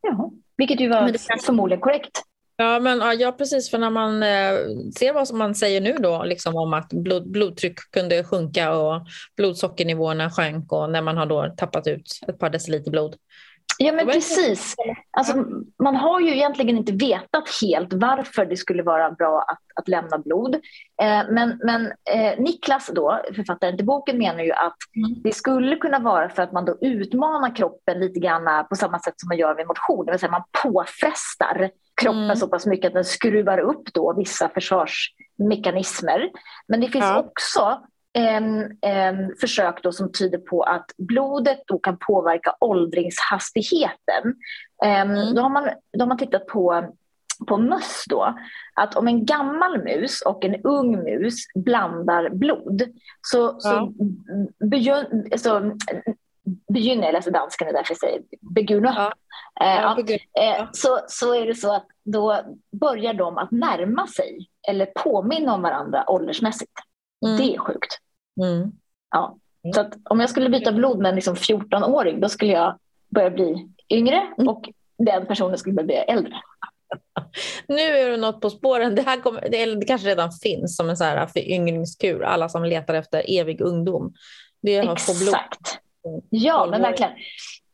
Ja, 0.00 0.30
vilket 0.56 0.80
ju 0.80 0.88
var 0.88 1.02
men 1.02 1.12
det, 1.12 1.42
förmodligen 1.42 1.80
korrekt. 1.80 2.22
Ja, 2.56 2.80
men, 2.80 3.18
ja, 3.18 3.32
precis. 3.32 3.70
För 3.70 3.78
när 3.78 3.90
man 3.90 4.22
eh, 4.22 4.58
ser 4.98 5.12
vad 5.12 5.28
som 5.28 5.38
man 5.38 5.54
säger 5.54 5.80
nu 5.80 5.92
då, 5.92 6.24
liksom 6.24 6.56
om 6.56 6.74
att 6.74 6.88
blod, 6.88 7.30
blodtryck 7.30 7.78
kunde 7.90 8.24
sjunka 8.24 8.72
och 8.72 9.06
blodsockernivåerna 9.36 10.30
sjönk 10.30 10.72
och 10.72 10.90
när 10.90 11.02
man 11.02 11.16
har 11.16 11.26
då 11.26 11.54
tappat 11.56 11.86
ut 11.86 12.20
ett 12.28 12.38
par 12.38 12.50
deciliter 12.50 12.90
blod. 12.90 13.16
Ja, 13.82 13.92
men 13.92 14.06
precis. 14.06 14.74
Alltså, 15.10 15.44
man 15.82 15.96
har 15.96 16.20
ju 16.20 16.34
egentligen 16.34 16.76
inte 16.76 16.92
vetat 16.92 17.44
helt 17.62 17.92
varför 17.92 18.46
det 18.46 18.56
skulle 18.56 18.82
vara 18.82 19.10
bra 19.10 19.40
att, 19.48 19.58
att 19.74 19.88
lämna 19.88 20.18
blod. 20.18 20.54
Eh, 21.02 21.30
men 21.30 21.60
men 21.64 21.86
eh, 21.86 22.38
Niklas, 22.38 22.90
då, 22.94 23.20
författaren 23.36 23.76
till 23.76 23.86
boken, 23.86 24.18
menar 24.18 24.42
ju 24.42 24.52
att 24.52 24.76
mm. 24.96 25.22
det 25.22 25.32
skulle 25.34 25.76
kunna 25.76 25.98
vara 25.98 26.28
för 26.28 26.42
att 26.42 26.52
man 26.52 26.64
då 26.64 26.78
utmanar 26.80 27.56
kroppen 27.56 28.00
lite 28.00 28.20
grann 28.20 28.66
på 28.66 28.76
samma 28.76 28.98
sätt 28.98 29.14
som 29.16 29.28
man 29.28 29.38
gör 29.38 29.54
vid 29.54 29.66
motion. 29.66 30.06
Det 30.06 30.12
vill 30.12 30.20
säga 30.20 30.32
man 30.32 30.44
påfrestar 30.62 31.70
kroppen 32.02 32.24
mm. 32.24 32.36
så 32.36 32.48
pass 32.48 32.66
mycket 32.66 32.86
att 32.86 32.94
den 32.94 33.04
skruvar 33.04 33.58
upp 33.58 33.94
då 33.94 34.14
vissa 34.16 34.48
försvarsmekanismer. 34.48 36.30
Men 36.68 36.80
det 36.80 36.88
finns 36.88 37.04
ja. 37.04 37.18
också 37.18 37.80
en, 38.12 38.78
en 38.80 39.36
försök 39.40 39.82
då 39.82 39.92
som 39.92 40.12
tyder 40.12 40.38
på 40.38 40.62
att 40.62 40.86
blodet 40.98 41.62
då 41.66 41.78
kan 41.78 41.96
påverka 41.98 42.54
åldringshastigheten. 42.60 44.34
Mm. 44.84 45.34
Då, 45.34 45.42
har 45.42 45.48
man, 45.48 45.70
då 45.92 46.00
har 46.02 46.06
man 46.06 46.18
tittat 46.18 46.46
på 46.46 46.94
på 47.46 47.56
möss 47.56 48.04
då, 48.08 48.34
att 48.74 48.96
om 48.96 49.08
en 49.08 49.24
gammal 49.24 49.84
mus 49.84 50.22
och 50.22 50.44
en 50.44 50.62
ung 50.62 51.04
mus 51.04 51.34
blandar 51.54 52.30
blod 52.30 52.82
så, 53.22 53.38
ja. 53.38 53.60
så 53.60 53.92
begyn, 54.66 55.28
alltså, 55.32 55.72
begynner, 56.72 57.04
jag 57.04 57.12
läser 57.12 57.30
danska 57.30 57.64
nu 57.64 57.72
därför 57.72 57.90
jag 57.90 57.98
säger 57.98 58.22
beguna. 58.40 58.92
Ja. 58.96 59.12
Ja, 59.54 59.96
ja. 60.32 60.68
Så, 60.72 60.98
så 61.06 61.34
är 61.34 61.46
det 61.46 61.54
så 61.54 61.74
att 61.74 61.86
då 62.04 62.40
börjar 62.80 63.14
de 63.14 63.38
att 63.38 63.50
närma 63.50 64.06
sig 64.06 64.48
eller 64.68 64.86
påminna 64.86 65.54
om 65.54 65.62
varandra 65.62 66.10
åldersmässigt. 66.10 66.72
Mm. 67.26 67.36
Det 67.36 67.54
är 67.54 67.58
sjukt. 67.58 67.98
Mm. 68.42 68.72
Ja. 69.10 69.36
Mm. 69.64 69.72
Så 69.74 69.80
att 69.80 69.92
om 70.04 70.20
jag 70.20 70.30
skulle 70.30 70.50
byta 70.50 70.72
blod 70.72 70.98
med 70.98 71.08
en 71.08 71.14
liksom 71.14 71.34
14-åring 71.34 72.20
då 72.20 72.28
skulle 72.28 72.52
jag 72.52 72.78
börja 73.08 73.30
bli 73.30 73.68
yngre 73.90 74.16
mm. 74.38 74.48
och 74.48 74.68
den 74.98 75.26
personen 75.26 75.58
skulle 75.58 75.74
börja 75.74 75.86
bli 75.86 75.94
äldre. 75.94 76.32
Nu 77.66 77.80
är 77.80 78.10
du 78.10 78.16
något 78.16 78.40
på 78.40 78.50
spåren. 78.50 78.94
Det, 78.94 79.02
här 79.02 79.20
kommer, 79.20 79.48
det, 79.48 79.86
kanske 79.86 80.08
redan 80.08 80.32
finns 80.32 80.76
som 80.76 80.90
en 80.90 80.96
så 80.96 81.04
här 81.04 81.26
föryngringskur. 81.26 82.22
Alla 82.22 82.48
som 82.48 82.64
letar 82.64 82.94
efter 82.94 83.24
evig 83.40 83.60
ungdom. 83.60 84.14
Det 84.62 84.76
är 84.76 84.92
Exakt. 84.92 85.78
Ja, 86.30 86.66
men 86.70 86.82
verkligen. 86.82 87.12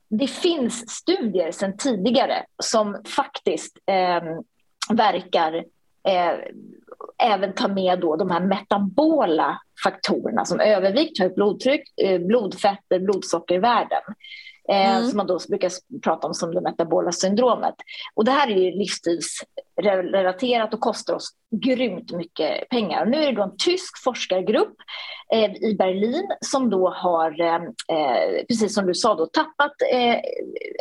Det 0.09 0.27
finns 0.27 0.91
studier 0.91 1.53
sedan 1.53 1.77
tidigare 1.77 2.45
som 2.63 3.03
faktiskt 3.17 3.79
eh, 3.87 4.23
verkar 4.91 5.55
eh, 6.09 6.35
även 7.23 7.55
ta 7.55 7.69
med 7.69 8.01
då 8.01 8.17
de 8.17 8.31
här 8.31 8.41
metabola 8.41 9.61
faktorerna 9.85 10.45
som 10.45 10.61
övervikt, 10.61 11.19
högt 11.19 11.35
blodtryck, 11.35 11.83
eh, 12.03 12.21
blodfetter, 12.21 12.99
blodsockervärden. 12.99 14.03
Eh, 14.69 14.97
mm. 14.97 15.09
som 15.09 15.17
man 15.17 15.27
då 15.27 15.39
brukar 15.49 15.71
prata 16.03 16.27
om 16.27 16.35
som 16.35 16.55
det 16.55 16.61
metabola 16.61 17.13
syndromet. 17.13 17.75
Och 18.15 18.25
det 18.25 18.31
här 18.31 18.49
är 18.51 18.57
ju 18.57 18.79
livsstilsrelaterat 19.83 20.75
och 20.75 20.81
kostar 20.81 21.15
oss 21.15 21.31
grymt 21.51 22.12
mycket 22.12 22.69
pengar. 22.69 23.03
Och 23.03 23.09
nu 23.09 23.25
är 23.25 23.33
det 23.33 23.43
en 23.43 23.57
tysk 23.59 24.03
forskargrupp 24.05 24.75
eh, 25.33 25.55
i 25.55 25.77
Berlin 25.79 26.27
som 26.41 26.71
då 26.71 26.91
har, 26.91 27.41
eh, 27.41 27.55
eh 27.55 28.45
precis 28.49 28.75
som 28.75 28.87
du 28.87 28.95
sa, 28.95 29.15
då, 29.15 29.27
tappat 29.27 29.73
eh, 29.93 30.21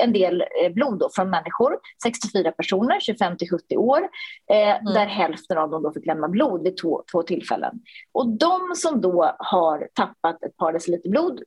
en 0.03 0.13
del 0.13 0.41
eh, 0.41 0.73
blod 0.73 0.99
då 0.99 1.09
från 1.15 1.29
människor, 1.29 1.77
64 2.03 2.51
personer, 2.51 2.99
25 2.99 3.37
till 3.37 3.49
70 3.49 3.77
år, 3.77 4.09
mm. 4.51 4.93
där 4.93 5.05
hälften 5.05 5.57
av 5.57 5.69
dem 5.69 5.83
då 5.83 5.91
fick 5.91 6.05
lämna 6.05 6.27
blod 6.27 6.63
vid 6.63 6.77
två, 6.77 7.03
två 7.11 7.23
tillfällen. 7.23 7.79
Och 8.11 8.27
de 8.27 8.59
som 8.75 9.01
då 9.01 9.35
har 9.39 9.87
tappat 9.93 10.43
ett 10.43 10.57
par 10.57 10.73
deciliter 10.73 11.09
blod, 11.09 11.41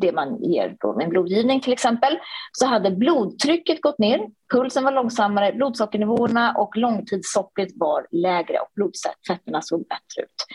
det 0.00 0.12
man 0.12 0.42
ger 0.42 0.76
då 0.80 0.94
med 0.94 1.04
en 1.04 1.10
blodgivning 1.10 1.60
till 1.60 1.72
exempel, 1.72 2.18
så 2.52 2.66
hade 2.66 2.90
blodtrycket 2.90 3.80
gått 3.80 3.98
ner, 3.98 4.28
pulsen 4.52 4.84
var 4.84 4.92
långsammare, 4.92 5.52
blodsockernivåerna 5.52 6.54
och 6.64 6.76
långtidssockret 6.76 7.68
var 7.74 8.06
lägre 8.10 8.58
och 8.58 8.68
blodfetterna 8.74 9.62
såg 9.62 9.80
bättre 9.80 10.22
ut. 10.22 10.46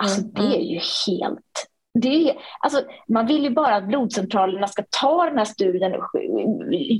Alltså 0.00 0.20
mm, 0.20 0.32
det 0.34 0.40
är 0.40 0.60
mm. 0.60 0.66
ju 0.66 0.80
helt... 1.06 1.66
Det 1.98 2.30
är, 2.30 2.36
alltså, 2.60 2.82
man 3.08 3.26
vill 3.26 3.44
ju 3.44 3.50
bara 3.50 3.76
att 3.76 3.88
blodcentralerna 3.88 4.68
ska 4.68 4.84
ta 5.00 5.24
den 5.24 5.38
här 5.38 5.44
studien, 5.44 5.92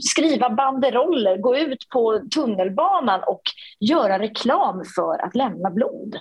skriva 0.02 0.50
banderoller, 0.50 1.36
gå 1.36 1.56
ut 1.56 1.88
på 1.92 2.20
tunnelbanan 2.34 3.20
och 3.26 3.42
göra 3.80 4.18
reklam 4.18 4.84
för 4.96 5.24
att 5.24 5.34
lämna 5.34 5.70
blod. 5.70 6.16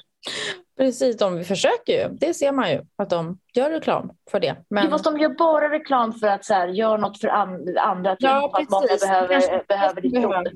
Precis, 0.77 1.17
de 1.17 1.43
försöker 1.43 1.93
ju. 1.93 2.17
Det 2.17 2.33
ser 2.33 2.51
man 2.51 2.71
ju, 2.71 2.81
att 2.95 3.09
de 3.09 3.37
gör 3.53 3.69
reklam 3.69 4.11
för 4.31 4.39
det. 4.39 4.55
Men... 4.69 4.89
fast 4.89 5.03
de 5.03 5.17
gör 5.19 5.29
bara 5.29 5.69
reklam 5.69 6.13
för 6.13 6.27
att 6.27 6.45
så 6.45 6.53
här, 6.53 6.67
göra 6.67 6.97
något 6.97 7.21
för 7.21 7.27
and 7.27 7.77
andra, 7.77 8.15
ja, 8.19 8.51
att 8.53 8.69
många 8.69 8.87
behöver, 9.01 9.67
behöver 9.67 10.01
ditt 10.01 10.11
blod. 10.11 10.47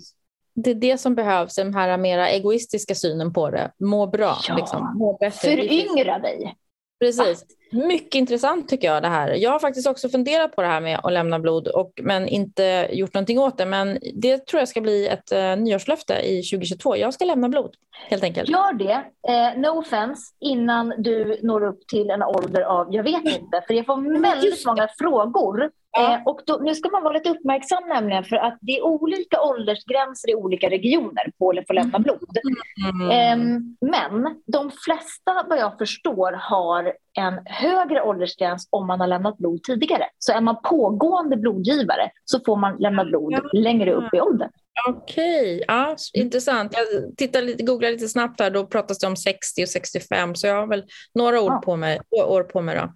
Det 0.63 0.71
är 0.71 0.75
det 0.75 0.97
som 0.97 1.15
behövs, 1.15 1.55
den 1.55 1.73
här 1.73 1.97
mera 1.97 2.29
egoistiska 2.29 2.95
synen 2.95 3.33
på 3.33 3.49
det. 3.49 3.71
Må 3.77 4.07
bra. 4.07 4.37
Ja. 4.47 4.55
Liksom. 4.55 4.97
Må 4.97 5.17
bättre. 5.17 5.49
Föryngra 5.49 6.19
dig. 6.19 6.55
Precis. 6.99 7.45
Mycket 7.71 8.15
intressant 8.15 8.69
tycker 8.69 8.87
jag 8.87 9.03
det 9.03 9.07
här. 9.07 9.33
Jag 9.33 9.51
har 9.51 9.59
faktiskt 9.59 9.87
också 9.87 10.09
funderat 10.09 10.55
på 10.55 10.61
det 10.61 10.67
här 10.67 10.81
med 10.81 10.99
att 11.03 11.13
lämna 11.13 11.39
blod 11.39 11.67
och, 11.67 11.91
men 12.03 12.27
inte 12.27 12.89
gjort 12.91 13.13
någonting 13.13 13.39
åt 13.39 13.57
det. 13.57 13.65
Men 13.65 13.97
det 14.13 14.47
tror 14.47 14.59
jag 14.59 14.69
ska 14.69 14.81
bli 14.81 15.07
ett 15.07 15.31
uh, 15.33 15.63
nyårslöfte 15.63 16.13
i 16.13 16.43
2022. 16.43 16.97
Jag 16.97 17.13
ska 17.13 17.25
lämna 17.25 17.49
blod 17.49 17.75
helt 18.09 18.23
enkelt. 18.23 18.49
Gör 18.49 18.73
det, 18.73 19.03
eh, 19.27 19.59
no 19.59 19.79
offense, 19.79 20.21
innan 20.39 20.93
du 20.97 21.39
når 21.43 21.65
upp 21.65 21.87
till 21.87 22.09
en 22.09 22.23
ålder 22.23 22.61
av, 22.61 22.87
jag 22.93 23.03
vet 23.03 23.25
inte, 23.25 23.63
för 23.67 23.73
jag 23.73 23.85
får 23.85 24.21
väldigt 24.21 24.65
många 24.65 24.87
frågor 24.99 25.71
Ja. 25.91 26.13
Eh, 26.13 26.21
och 26.25 26.41
då, 26.45 26.59
nu 26.61 26.75
ska 26.75 26.89
man 26.89 27.03
vara 27.03 27.13
lite 27.13 27.29
uppmärksam 27.29 27.83
nämligen 27.87 28.23
för 28.23 28.35
att 28.35 28.57
det 28.61 28.77
är 28.77 28.83
olika 28.83 29.41
åldersgränser 29.41 30.29
i 30.29 30.35
olika 30.35 30.69
regioner 30.69 31.31
på 31.39 31.49
att 31.49 31.67
få 31.67 31.73
lämna 31.73 31.99
blod. 31.99 32.37
Mm. 32.89 33.09
Eh, 33.09 33.61
men 33.81 34.41
de 34.47 34.71
flesta 34.71 35.45
vad 35.49 35.59
jag 35.59 35.77
förstår 35.77 36.31
har 36.31 36.93
en 37.17 37.39
högre 37.59 38.01
åldersgräns 38.01 38.67
om 38.69 38.87
man 38.87 38.99
har 38.99 39.07
lämnat 39.07 39.37
blod 39.37 39.63
tidigare. 39.63 40.05
Så 40.17 40.31
är 40.31 40.41
man 40.41 40.61
pågående 40.63 41.37
blodgivare 41.37 42.11
så 42.25 42.39
får 42.45 42.55
man 42.55 42.77
lämna 42.77 43.05
blod 43.05 43.33
ja. 43.33 43.59
längre 43.59 43.93
upp 43.93 44.13
i 44.13 44.21
åldern. 44.21 44.49
Okej, 44.87 45.55
okay. 45.55 45.65
ja, 45.67 45.95
intressant. 46.13 46.73
Jag 46.73 47.17
tittar 47.17 47.41
lite, 47.41 47.63
googlar 47.63 47.91
lite 47.91 48.07
snabbt 48.07 48.39
här, 48.39 48.49
då 48.49 48.65
pratas 48.65 48.99
det 48.99 49.07
om 49.07 49.15
60 49.15 49.63
och 49.63 49.69
65 49.69 50.35
så 50.35 50.47
jag 50.47 50.55
har 50.55 50.67
väl 50.67 50.83
några 51.13 51.41
år, 51.41 51.51
ja. 51.51 51.61
på, 51.65 51.75
mig, 51.75 51.99
år 52.25 52.43
på 52.43 52.61
mig. 52.61 52.75
Då. 52.75 52.93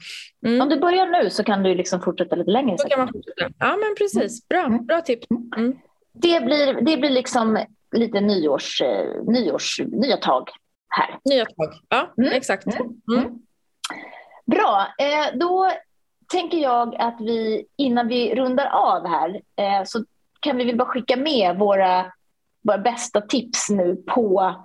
Mm. 0.49 0.61
Om 0.61 0.69
du 0.69 0.79
börjar 0.79 1.23
nu 1.23 1.29
så 1.29 1.43
kan 1.43 1.63
du 1.63 1.75
liksom 1.75 2.01
fortsätta 2.01 2.35
lite 2.35 2.51
längre. 2.51 2.77
Så 2.77 2.87
kan 2.87 2.99
man 2.99 3.07
fortsätta. 3.13 3.49
Ja 3.59 3.77
men 3.77 3.95
precis, 3.97 4.47
bra, 4.47 4.65
mm. 4.65 4.85
bra 4.85 5.01
tips. 5.01 5.27
Mm. 5.31 5.49
mm. 5.57 5.77
Det, 6.13 6.45
blir, 6.45 6.73
det 6.73 6.97
blir 6.97 7.09
liksom 7.09 7.65
lite 7.91 8.21
nyårs, 8.21 8.81
eh, 8.81 9.23
nyårs, 9.23 9.81
nya 9.87 10.17
tag 10.17 10.49
här. 10.89 11.19
Nya 11.25 11.45
tag, 11.45 11.73
ja 11.89 12.13
mm. 12.17 12.33
exakt. 12.33 12.65
Mm. 12.65 13.39
Bra, 14.45 14.87
eh, 14.97 15.37
då 15.37 15.71
tänker 16.31 16.57
jag 16.57 16.95
att 16.95 17.21
vi 17.21 17.65
innan 17.75 18.07
vi 18.07 18.35
rundar 18.35 18.65
av 18.65 19.07
här 19.07 19.41
eh, 19.55 19.83
så 19.85 20.05
kan 20.39 20.57
vi 20.57 20.65
väl 20.65 20.77
bara 20.77 20.87
skicka 20.87 21.17
med 21.17 21.57
våra, 21.57 22.11
våra 22.61 22.77
bästa 22.77 23.21
tips 23.21 23.69
nu 23.69 23.95
på 23.95 24.55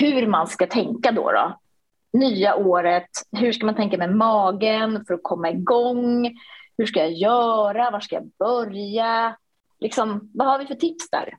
hur 0.00 0.26
man 0.26 0.46
ska 0.46 0.66
tänka 0.66 1.12
då, 1.12 1.32
då. 1.32 1.58
Nya 2.12 2.56
året, 2.56 3.08
hur 3.32 3.52
ska 3.52 3.66
man 3.66 3.74
tänka 3.74 3.98
med 3.98 4.16
magen 4.16 5.04
för 5.06 5.14
att 5.14 5.22
komma 5.22 5.50
igång? 5.50 6.38
Hur 6.78 6.86
ska 6.86 7.00
jag 7.00 7.12
göra? 7.12 7.90
Var 7.90 8.00
ska 8.00 8.14
jag 8.14 8.30
börja? 8.38 9.36
Liksom, 9.80 10.30
vad 10.34 10.48
har 10.48 10.58
vi 10.58 10.66
för 10.66 10.74
tips 10.74 11.10
där? 11.10 11.34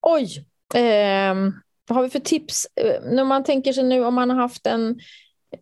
Oj, 0.00 0.46
eh, 0.74 1.34
vad 1.88 1.96
har 1.96 2.02
vi 2.02 2.10
för 2.10 2.20
tips? 2.20 2.66
Eh, 2.76 3.02
när 3.02 3.24
man 3.24 3.44
tänker 3.44 3.72
sig 3.72 3.84
nu 3.84 4.04
om 4.04 4.14
man 4.14 4.30
har 4.30 4.36
haft 4.36 4.66
en 4.66 4.98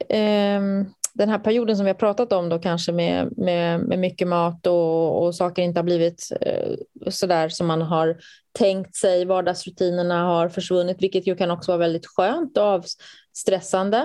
Ehm, 0.09 0.87
den 1.15 1.29
här 1.29 1.39
perioden 1.39 1.77
som 1.77 1.85
vi 1.85 1.91
har 1.91 1.99
pratat 1.99 2.33
om 2.33 2.49
då 2.49 2.59
kanske 2.59 2.93
med, 2.93 3.39
med, 3.39 3.81
med 3.81 3.99
mycket 3.99 4.29
mat 4.29 4.67
och, 4.67 5.23
och 5.23 5.35
saker 5.35 5.63
inte 5.63 5.79
har 5.79 5.85
blivit 5.85 6.29
eh, 6.41 6.75
sådär 7.11 7.49
som 7.49 7.67
man 7.67 7.83
har 7.83 8.17
tänkt 8.59 8.97
sig. 8.97 9.25
Vardagsrutinerna 9.25 10.25
har 10.25 10.49
försvunnit, 10.49 11.03
vilket 11.03 11.27
ju 11.27 11.37
kan 11.37 11.51
också 11.51 11.71
vara 11.71 11.79
väldigt 11.79 12.07
skönt 12.07 12.59
och 12.59 12.65
avstressande. 12.65 13.99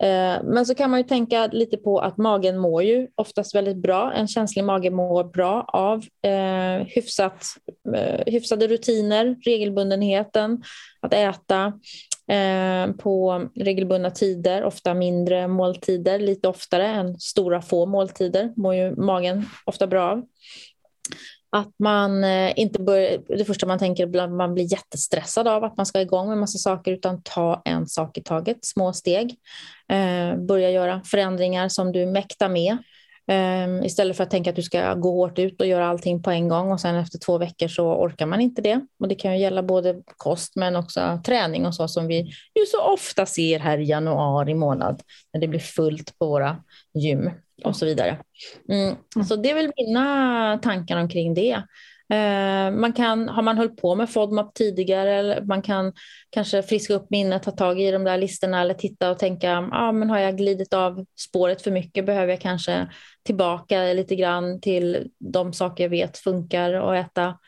Eh, 0.00 0.42
men 0.44 0.66
så 0.66 0.74
kan 0.74 0.90
man 0.90 1.00
ju 1.00 1.04
tänka 1.04 1.46
lite 1.46 1.76
på 1.76 1.98
att 1.98 2.16
magen 2.16 2.58
mår 2.58 2.82
ju 2.82 3.08
oftast 3.14 3.54
väldigt 3.54 3.76
bra. 3.76 4.12
En 4.12 4.28
känslig 4.28 4.64
mage 4.64 4.90
mår 4.90 5.24
bra 5.24 5.64
av 5.68 6.04
eh, 6.22 6.86
hyfsat, 6.86 7.44
eh, 7.94 8.32
hyfsade 8.32 8.66
rutiner, 8.66 9.36
regelbundenheten, 9.44 10.62
att 11.00 11.14
äta 11.14 11.72
Eh, 12.30 12.92
på 12.92 13.46
regelbundna 13.54 14.10
tider, 14.10 14.64
ofta 14.64 14.94
mindre 14.94 15.48
måltider, 15.48 16.18
lite 16.18 16.48
oftare 16.48 16.86
än 16.86 17.20
stora 17.20 17.62
få 17.62 17.86
måltider, 17.86 18.52
mår 18.56 18.74
ju 18.74 18.96
magen 18.96 19.46
ofta 19.64 19.86
bra 19.86 20.10
av. 20.10 20.22
Att 21.52 21.74
man 21.78 22.24
eh, 22.24 22.52
inte 22.56 22.82
bör, 22.82 23.36
det 23.36 23.44
första 23.44 23.66
man 23.66 23.78
tänker 23.78 24.16
är 24.16 24.20
att 24.20 24.30
man 24.30 24.54
blir 24.54 24.72
jättestressad 24.72 25.48
av 25.48 25.64
att 25.64 25.76
man 25.76 25.86
ska 25.86 26.00
igång 26.00 26.28
med 26.28 26.38
massa 26.38 26.58
saker 26.58 26.92
utan 26.92 27.22
ta 27.22 27.62
en 27.64 27.86
sak 27.86 28.18
i 28.18 28.22
taget, 28.22 28.58
små 28.64 28.92
steg. 28.92 29.36
Eh, 29.92 30.36
börja 30.36 30.70
göra 30.70 31.02
förändringar 31.04 31.68
som 31.68 31.92
du 31.92 32.06
mäktar 32.06 32.48
med. 32.48 32.78
Um, 33.30 33.84
istället 33.84 34.16
för 34.16 34.24
att 34.24 34.30
tänka 34.30 34.50
att 34.50 34.56
du 34.56 34.62
ska 34.62 34.94
gå 34.94 35.10
hårt 35.10 35.38
ut 35.38 35.60
och 35.60 35.66
göra 35.66 35.86
allting 35.86 36.22
på 36.22 36.30
en 36.30 36.48
gång 36.48 36.72
och 36.72 36.80
sen 36.80 36.94
efter 36.94 37.18
två 37.18 37.38
veckor 37.38 37.68
så 37.68 37.94
orkar 37.94 38.26
man 38.26 38.40
inte 38.40 38.62
det. 38.62 38.80
Och 39.00 39.08
det 39.08 39.14
kan 39.14 39.32
ju 39.32 39.38
gälla 39.38 39.62
både 39.62 40.02
kost 40.16 40.56
men 40.56 40.76
också 40.76 41.20
träning 41.24 41.66
och 41.66 41.74
så 41.74 41.88
som 41.88 42.06
vi 42.06 42.18
ju 42.54 42.66
så 42.66 42.82
ofta 42.82 43.26
ser 43.26 43.58
här 43.58 43.78
i 43.78 43.84
januari 43.84 44.54
månad 44.54 45.02
när 45.32 45.40
det 45.40 45.48
blir 45.48 45.60
fullt 45.60 46.18
på 46.18 46.26
våra 46.26 46.56
gym 46.94 47.30
och 47.64 47.76
så 47.76 47.86
vidare. 47.86 48.18
Mm. 48.68 48.96
mm. 49.16 49.26
Så 49.26 49.36
det 49.36 49.50
är 49.50 49.54
väl 49.54 49.72
mina 49.76 50.58
tankar 50.62 50.96
omkring 50.96 51.34
det. 51.34 51.62
Eh, 52.10 52.70
man 52.70 52.92
kan, 52.92 53.28
har 53.28 53.42
man 53.42 53.56
hållit 53.56 53.76
på 53.76 53.94
med 53.94 54.10
FODMAP 54.10 54.54
tidigare, 54.54 55.14
eller 55.14 55.42
man 55.42 55.62
kan 55.62 55.92
kanske 56.30 56.62
friska 56.62 56.94
upp 56.94 57.10
minnet, 57.10 57.42
ta 57.42 57.50
tag 57.50 57.80
i 57.80 57.90
de 57.90 58.04
där 58.04 58.18
listorna 58.18 58.60
eller 58.60 58.74
titta 58.74 59.10
och 59.10 59.18
tänka, 59.18 59.68
ah, 59.72 59.92
men 59.92 60.10
har 60.10 60.18
jag 60.18 60.36
glidit 60.36 60.74
av 60.74 61.06
spåret 61.18 61.62
för 61.62 61.70
mycket, 61.70 62.06
behöver 62.06 62.32
jag 62.32 62.40
kanske 62.40 62.88
tillbaka 63.22 63.82
lite 63.82 64.16
grann 64.16 64.60
till 64.60 65.10
de 65.18 65.52
saker 65.52 65.84
jag 65.84 65.90
vet 65.90 66.18
funkar 66.18 66.72
att 66.74 67.06
äta. 67.06 67.38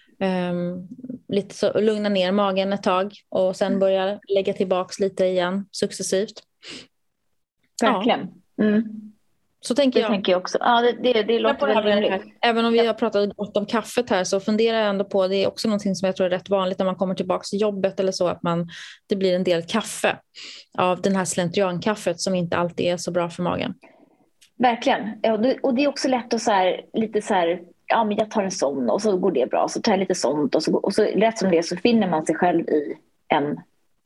Um, 0.50 0.88
lite 1.28 1.54
så, 1.54 1.80
lugna 1.80 2.08
ner 2.08 2.32
magen 2.32 2.72
ett 2.72 2.82
tag 2.82 3.12
och 3.28 3.56
sen 3.56 3.78
börja 3.78 4.20
lägga 4.28 4.52
tillbaks 4.52 5.00
lite 5.00 5.24
igen 5.24 5.66
successivt. 5.72 6.42
Verkligen. 7.82 8.28
Ja. 8.56 8.64
Mm. 8.64 9.11
Så 9.64 9.74
tänker 9.74 9.98
det 9.98 10.02
jag. 10.02 10.10
tänker 10.10 10.32
jag 10.32 10.40
också. 10.40 10.58
Ja, 10.60 10.80
det, 10.80 11.12
det, 11.12 11.22
det 11.22 11.38
låter 11.38 11.82
väldigt 11.82 12.22
Även 12.40 12.64
om 12.64 12.72
vi 12.72 12.86
har 12.86 12.94
pratat 12.94 13.36
gott 13.36 13.56
om 13.56 13.66
kaffet 13.66 14.10
här 14.10 14.24
så 14.24 14.40
funderar 14.40 14.78
jag 14.78 14.88
ändå 14.88 15.04
på, 15.04 15.28
det 15.28 15.36
är 15.36 15.48
också 15.48 15.68
någonting 15.68 15.94
som 15.94 16.06
jag 16.06 16.16
tror 16.16 16.26
är 16.26 16.30
rätt 16.30 16.50
vanligt 16.50 16.78
när 16.78 16.86
man 16.86 16.96
kommer 16.96 17.14
tillbaka 17.14 17.42
till 17.42 17.60
jobbet 17.60 18.00
eller 18.00 18.12
så, 18.12 18.28
att 18.28 18.42
man, 18.42 18.68
det 19.08 19.16
blir 19.16 19.34
en 19.34 19.44
del 19.44 19.62
kaffe 19.62 20.16
av 20.78 21.02
den 21.02 21.16
här 21.16 21.24
slentriankaffet 21.24 22.20
som 22.20 22.34
inte 22.34 22.56
alltid 22.56 22.86
är 22.86 22.96
så 22.96 23.10
bra 23.10 23.30
för 23.30 23.42
magen. 23.42 23.74
Verkligen. 24.58 25.20
och 25.62 25.74
det 25.74 25.84
är 25.84 25.88
också 25.88 26.08
lätt 26.08 26.34
att 26.34 26.42
så 26.42 26.50
här, 26.50 26.80
lite 26.92 27.22
så 27.22 27.34
här, 27.34 27.60
ja 27.86 28.04
men 28.04 28.16
jag 28.16 28.30
tar 28.30 28.42
en 28.42 28.50
sån 28.50 28.90
och 28.90 29.02
så 29.02 29.16
går 29.16 29.32
det 29.32 29.50
bra, 29.50 29.68
så 29.68 29.80
tar 29.80 29.92
jag 29.92 30.00
lite 30.00 30.14
sånt 30.14 30.54
och 30.54 30.62
så, 30.62 30.76
och 30.76 30.94
så 30.94 31.02
rätt 31.02 31.38
som 31.38 31.50
det 31.50 31.62
så 31.62 31.76
finner 31.76 32.08
man 32.08 32.26
sig 32.26 32.34
själv 32.34 32.68
i 32.68 32.96
en 33.28 33.60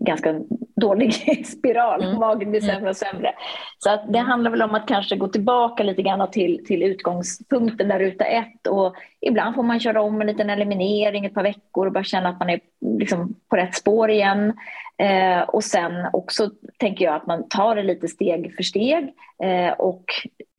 ganska 0.07 0.41
dålig 0.77 1.13
spiral. 1.47 2.05
Mm. 2.05 2.19
Magen 2.19 2.51
blir 2.51 2.61
sämre 2.61 2.91
och 2.91 2.97
sämre. 2.97 3.35
Så 3.79 3.91
att 3.91 4.13
det 4.13 4.19
handlar 4.19 4.51
väl 4.51 4.63
om 4.63 4.75
att 4.75 4.89
kanske 4.89 5.17
gå 5.17 5.29
tillbaka 5.29 5.83
lite 5.83 6.03
grann 6.03 6.31
till, 6.31 6.65
till 6.67 6.83
utgångspunkten 6.83 7.89
där 7.89 7.99
ruta 7.99 8.25
ett. 8.25 8.67
Och 8.67 8.95
ibland 9.21 9.55
får 9.55 9.63
man 9.63 9.81
köra 9.81 10.03
om 10.03 10.21
en 10.21 10.27
liten 10.27 10.51
eliminering 10.51 11.27
ett 11.27 11.35
par 11.35 11.43
veckor 11.43 11.87
och 11.87 11.93
bara 11.93 12.05
känna 12.05 12.29
att 12.29 12.39
man 12.39 12.51
är 12.51 12.61
liksom 12.99 13.35
på 13.51 13.57
rätt 13.57 13.75
spår 13.75 14.11
igen. 14.11 14.53
Eh, 14.99 15.41
och 15.41 15.65
sen 15.65 15.93
också 16.13 16.51
tänker 16.79 17.05
jag 17.05 17.15
att 17.15 17.27
man 17.27 17.49
tar 17.49 17.77
det 17.77 17.83
lite 17.83 18.09
steg 18.09 18.55
för 18.57 18.63
steg 18.63 19.15
eh, 19.43 19.73
och 19.73 20.05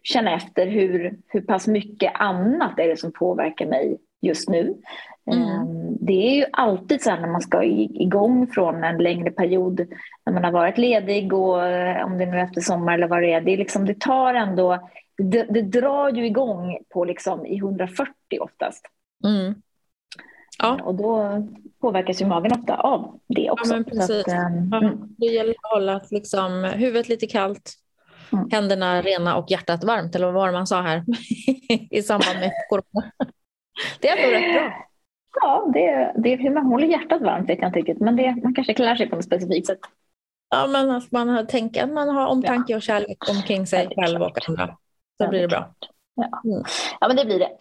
känna 0.03 0.35
efter 0.35 0.67
hur, 0.67 1.17
hur 1.27 1.41
pass 1.41 1.67
mycket 1.67 2.11
annat 2.15 2.79
är 2.79 2.87
det 2.87 2.97
som 2.97 3.11
påverkar 3.11 3.65
mig 3.65 3.97
just 4.21 4.49
nu. 4.49 4.75
Mm. 5.31 5.49
Ehm, 5.49 5.97
det 5.99 6.13
är 6.13 6.35
ju 6.35 6.45
alltid 6.51 7.01
så 7.01 7.09
här 7.09 7.21
när 7.21 7.27
man 7.27 7.41
ska 7.41 7.63
igång 7.63 8.47
från 8.47 8.83
en 8.83 8.97
längre 8.97 9.31
period 9.31 9.87
när 10.25 10.33
man 10.33 10.43
har 10.43 10.51
varit 10.51 10.77
ledig 10.77 11.33
och 11.33 11.65
eh, 11.65 12.05
om 12.05 12.17
det 12.17 12.25
nu 12.25 12.37
är 12.37 12.43
efter 12.43 12.61
sommar 12.61 12.93
eller 12.93 13.07
vad 13.07 13.21
det 13.21 13.33
är. 13.33 13.41
Det, 13.41 13.53
är 13.53 13.57
liksom, 13.57 13.85
det 13.85 13.99
tar 13.99 14.33
ändå, 14.33 14.89
det, 15.17 15.43
det 15.43 15.61
drar 15.61 16.09
ju 16.09 16.25
igång 16.25 16.77
på 16.89 17.05
liksom 17.05 17.45
i 17.45 17.57
140 17.57 18.13
oftast. 18.41 18.85
Mm. 19.25 19.55
Ja. 20.59 20.79
Och 20.83 20.95
då 20.95 21.43
påverkas 21.81 22.21
ju 22.21 22.25
magen 22.25 22.51
ofta 22.51 22.75
av 22.75 23.19
det 23.27 23.51
också. 23.51 23.75
Ja, 23.75 23.83
precis. 23.83 24.27
Att, 24.27 24.33
ja, 24.71 24.77
mm. 24.77 24.97
det 25.17 25.25
gäller 25.25 25.51
att 25.51 25.71
hålla 25.73 26.01
liksom, 26.11 26.63
huvudet 26.63 27.09
lite 27.09 27.27
kallt, 27.27 27.73
mm. 28.33 28.49
händerna 28.51 29.01
rena 29.01 29.35
och 29.35 29.51
hjärtat 29.51 29.83
varmt, 29.83 30.15
eller 30.15 30.25
vad 30.25 30.35
var 30.35 30.47
det 30.47 30.53
man 30.53 30.67
sa 30.67 30.81
här 30.81 31.03
i 31.91 32.01
samband 32.01 32.39
med 32.39 32.51
corona? 32.69 33.11
Det 34.01 34.09
är 34.09 34.17
ändå 34.17 34.37
rätt 34.37 34.53
bra. 34.53 34.87
Ja, 35.41 35.71
det, 35.73 36.13
det, 36.15 36.35
hur 36.35 36.49
man 36.49 36.65
håller 36.65 36.87
hjärtat 36.87 37.21
varmt 37.21 37.49
vet 37.49 37.59
jag 37.59 37.69
inte 37.69 37.79
riktigt, 37.79 37.99
men 37.99 38.15
det, 38.15 38.35
man 38.43 38.55
kanske 38.55 38.73
klär 38.73 38.95
sig 38.95 39.09
på 39.09 39.15
något 39.15 39.25
specifikt 39.25 39.67
sätt. 39.67 39.79
Ja, 40.49 40.67
men 40.67 40.91
att 40.91 41.11
man 41.11 41.47
tänker 41.47 41.83
att 41.83 41.93
man 41.93 42.09
har 42.09 42.27
omtanke 42.27 42.75
och 42.75 42.81
kärlek 42.81 43.29
omkring 43.29 43.67
sig 43.67 43.87
själv 43.95 44.21
och 44.21 44.49
andra. 44.49 44.77
Så 45.17 45.29
blir 45.29 45.41
det 45.41 45.47
bra. 45.47 45.73
Ja. 46.15 46.41
Mm. 46.51 46.63
ja, 46.99 47.07
men 47.07 47.17
det 47.17 47.25
blir 47.25 47.39
det. 47.39 47.51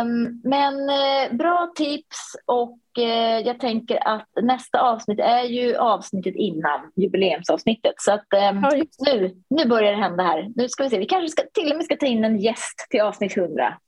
Um, 0.00 0.40
men 0.44 0.74
uh, 0.74 1.36
bra 1.36 1.72
tips 1.76 2.36
och 2.46 2.78
uh, 2.98 3.40
jag 3.46 3.60
tänker 3.60 4.08
att 4.08 4.28
nästa 4.42 4.80
avsnitt 4.80 5.20
är 5.20 5.42
ju 5.42 5.76
avsnittet 5.76 6.34
innan 6.36 6.92
jubileumsavsnittet. 6.96 7.94
Så 7.96 8.12
att 8.12 8.26
um, 8.52 8.62
ja, 8.62 8.84
nu, 9.06 9.34
nu 9.50 9.66
börjar 9.66 9.92
det 9.92 9.98
hända 9.98 10.24
här. 10.24 10.52
Nu 10.56 10.68
ska 10.68 10.82
vi 10.82 10.90
se, 10.90 10.98
vi 10.98 11.06
kanske 11.06 11.28
ska, 11.28 11.42
till 11.52 11.70
och 11.70 11.76
med 11.76 11.84
ska 11.84 11.96
ta 11.96 12.06
in 12.06 12.24
en 12.24 12.38
gäst 12.38 12.86
till 12.90 13.00
avsnitt 13.00 13.36
100. 13.36 13.78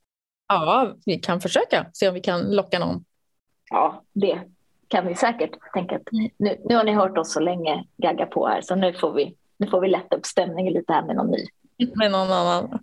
Ja, 0.49 0.95
vi 1.07 1.19
kan 1.19 1.41
försöka 1.41 1.87
se 1.93 2.09
om 2.09 2.15
vi 2.15 2.21
kan 2.21 2.57
locka 2.57 2.79
någon. 2.79 3.05
Ja, 3.71 4.03
det 4.13 4.41
kan 4.89 5.07
vi 5.07 5.15
säkert 5.15 5.51
tänka. 5.73 5.97
Att 5.97 6.03
nu, 6.39 6.57
nu 6.65 6.75
har 6.75 6.85
ni 6.85 6.93
hört 6.93 7.19
oss 7.19 7.33
så 7.33 7.41
länge 7.41 7.85
gagga 7.97 8.27
på 8.27 8.47
här 8.47 8.61
så 8.61 8.75
nu 8.75 8.93
får 8.93 9.13
vi, 9.13 9.35
nu 9.57 9.67
får 9.67 9.81
vi 9.81 9.89
lätta 9.89 10.17
upp 10.17 10.27
stämningen 10.27 10.73
lite 10.73 10.93
här 10.93 11.03
med 11.03 11.17
någon 11.17 11.31
ny. 11.31 11.47
Med 11.95 12.11
någon 12.11 12.33
annan. 12.33 12.79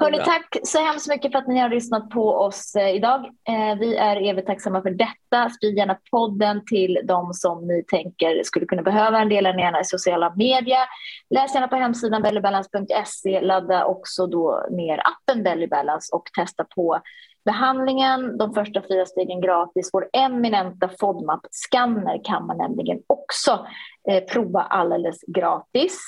Hörrni, 0.00 0.18
tack 0.18 0.56
så 0.62 0.78
hemskt 0.78 1.08
mycket 1.08 1.32
för 1.32 1.38
att 1.38 1.48
ni 1.48 1.60
har 1.60 1.68
lyssnat 1.68 2.10
på 2.10 2.30
oss 2.30 2.74
eh, 2.76 2.94
idag. 2.94 3.24
Eh, 3.24 3.78
vi 3.78 3.96
är 3.96 4.28
evigt 4.30 4.46
tacksamma 4.46 4.82
för 4.82 4.90
detta. 4.90 5.50
Sprid 5.50 5.76
gärna 5.76 5.98
podden 6.10 6.64
till 6.66 7.00
de 7.04 7.32
som 7.32 7.66
ni 7.66 7.84
tänker 7.84 8.42
skulle 8.42 8.66
kunna 8.66 8.82
behöva 8.82 9.20
en 9.20 9.28
del, 9.28 9.44
gärna 9.44 9.80
i 9.80 9.84
sociala 9.84 10.34
medier. 10.36 10.86
Läs 11.30 11.54
gärna 11.54 11.68
på 11.68 11.76
hemsidan 11.76 12.22
bellybalance.se. 12.22 13.40
Ladda 13.40 13.84
också 13.84 14.26
då 14.26 14.66
ner 14.70 15.00
appen 15.04 15.42
Bellybalance 15.42 16.16
och 16.16 16.24
testa 16.38 16.64
på 16.64 17.00
behandlingen. 17.44 18.38
De 18.38 18.54
första 18.54 18.82
fyra 18.82 19.06
stegen 19.06 19.40
gratis. 19.40 19.90
Vår 19.92 20.08
eminenta 20.12 20.88
FODMAP-skanner 21.00 22.24
kan 22.24 22.46
man 22.46 22.56
nämligen 22.56 22.98
också 23.06 23.66
eh, 24.10 24.24
prova 24.24 24.60
alldeles 24.60 25.20
gratis. 25.26 25.98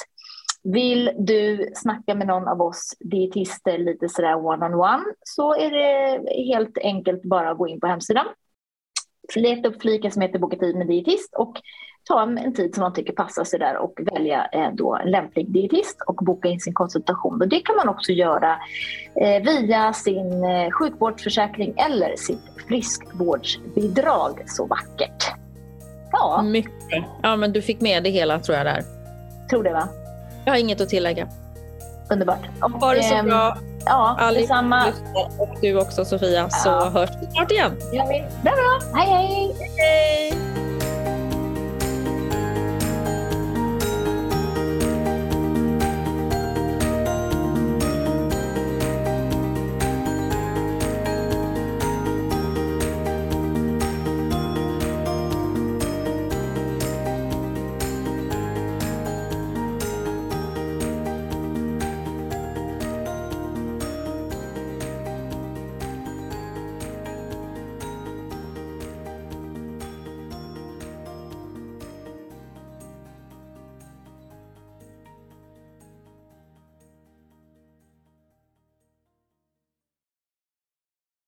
Vill 0.72 1.10
du 1.18 1.70
snacka 1.74 2.14
med 2.14 2.26
någon 2.26 2.48
av 2.48 2.62
oss 2.62 2.94
dietister 3.00 3.78
lite 3.78 4.08
sådär 4.08 4.34
one-on-one 4.34 5.04
så 5.24 5.54
är 5.54 5.70
det 5.70 6.30
helt 6.54 6.78
enkelt 6.78 7.22
bara 7.22 7.50
att 7.50 7.58
gå 7.58 7.68
in 7.68 7.80
på 7.80 7.86
hemsidan. 7.86 8.26
Leta 9.34 9.68
upp 9.68 9.82
fliken 9.82 10.12
som 10.12 10.22
heter 10.22 10.38
Boka 10.38 10.56
tid 10.56 10.76
med 10.76 10.86
dietist 10.86 11.34
och 11.34 11.60
ta 12.04 12.22
en 12.22 12.54
tid 12.54 12.74
som 12.74 12.82
man 12.82 12.92
tycker 12.92 13.12
passar 13.12 13.44
sig 13.44 13.58
där 13.58 13.76
och 13.76 14.00
välja 14.12 14.46
eh, 14.52 14.70
då 14.72 14.96
en 14.96 15.10
lämplig 15.10 15.52
dietist 15.52 15.96
och 16.06 16.14
boka 16.14 16.48
in 16.48 16.60
sin 16.60 16.74
konsultation. 16.74 17.42
Och 17.42 17.48
det 17.48 17.60
kan 17.60 17.76
man 17.76 17.88
också 17.88 18.12
göra 18.12 18.58
eh, 19.20 19.42
via 19.42 19.92
sin 19.92 20.44
eh, 20.44 20.70
sjukvårdsförsäkring 20.70 21.74
eller 21.76 22.16
sitt 22.16 22.42
friskvårdsbidrag 22.68 24.42
så 24.46 24.66
vackert. 24.66 25.32
Ja. 26.12 26.42
Mycket. 26.42 27.04
Ja, 27.22 27.36
men 27.36 27.52
du 27.52 27.62
fick 27.62 27.80
med 27.80 28.02
det 28.02 28.10
hela 28.10 28.38
tror 28.38 28.56
jag 28.56 28.66
där. 28.66 28.82
Tror 29.50 29.62
det 29.64 29.72
va? 29.72 29.88
Jag 30.46 30.52
har 30.52 30.58
inget 30.58 30.80
att 30.80 30.88
tillägga. 30.88 31.28
Underbart. 32.10 32.38
Och, 32.60 32.70
ha 32.70 32.94
det 32.94 33.02
så 33.02 33.14
ehm, 33.14 33.26
bra. 33.26 33.58
Ja, 33.84 34.16
Alice, 34.18 34.40
detsamma. 34.40 34.92
Och 35.38 35.56
du 35.62 35.80
också 35.80 36.04
Sofia, 36.04 36.30
ja. 36.30 36.50
så 36.50 36.90
hörs 36.90 37.10
vi 37.20 37.26
snart 37.26 37.52
igen. 37.52 37.72
Det 37.90 37.96
gör 37.96 38.08
vi. 38.08 38.24
Bra, 38.42 38.52
bra. 38.52 39.00
Hej, 39.00 39.08
hej. 39.08 39.56
hej. 39.78 40.45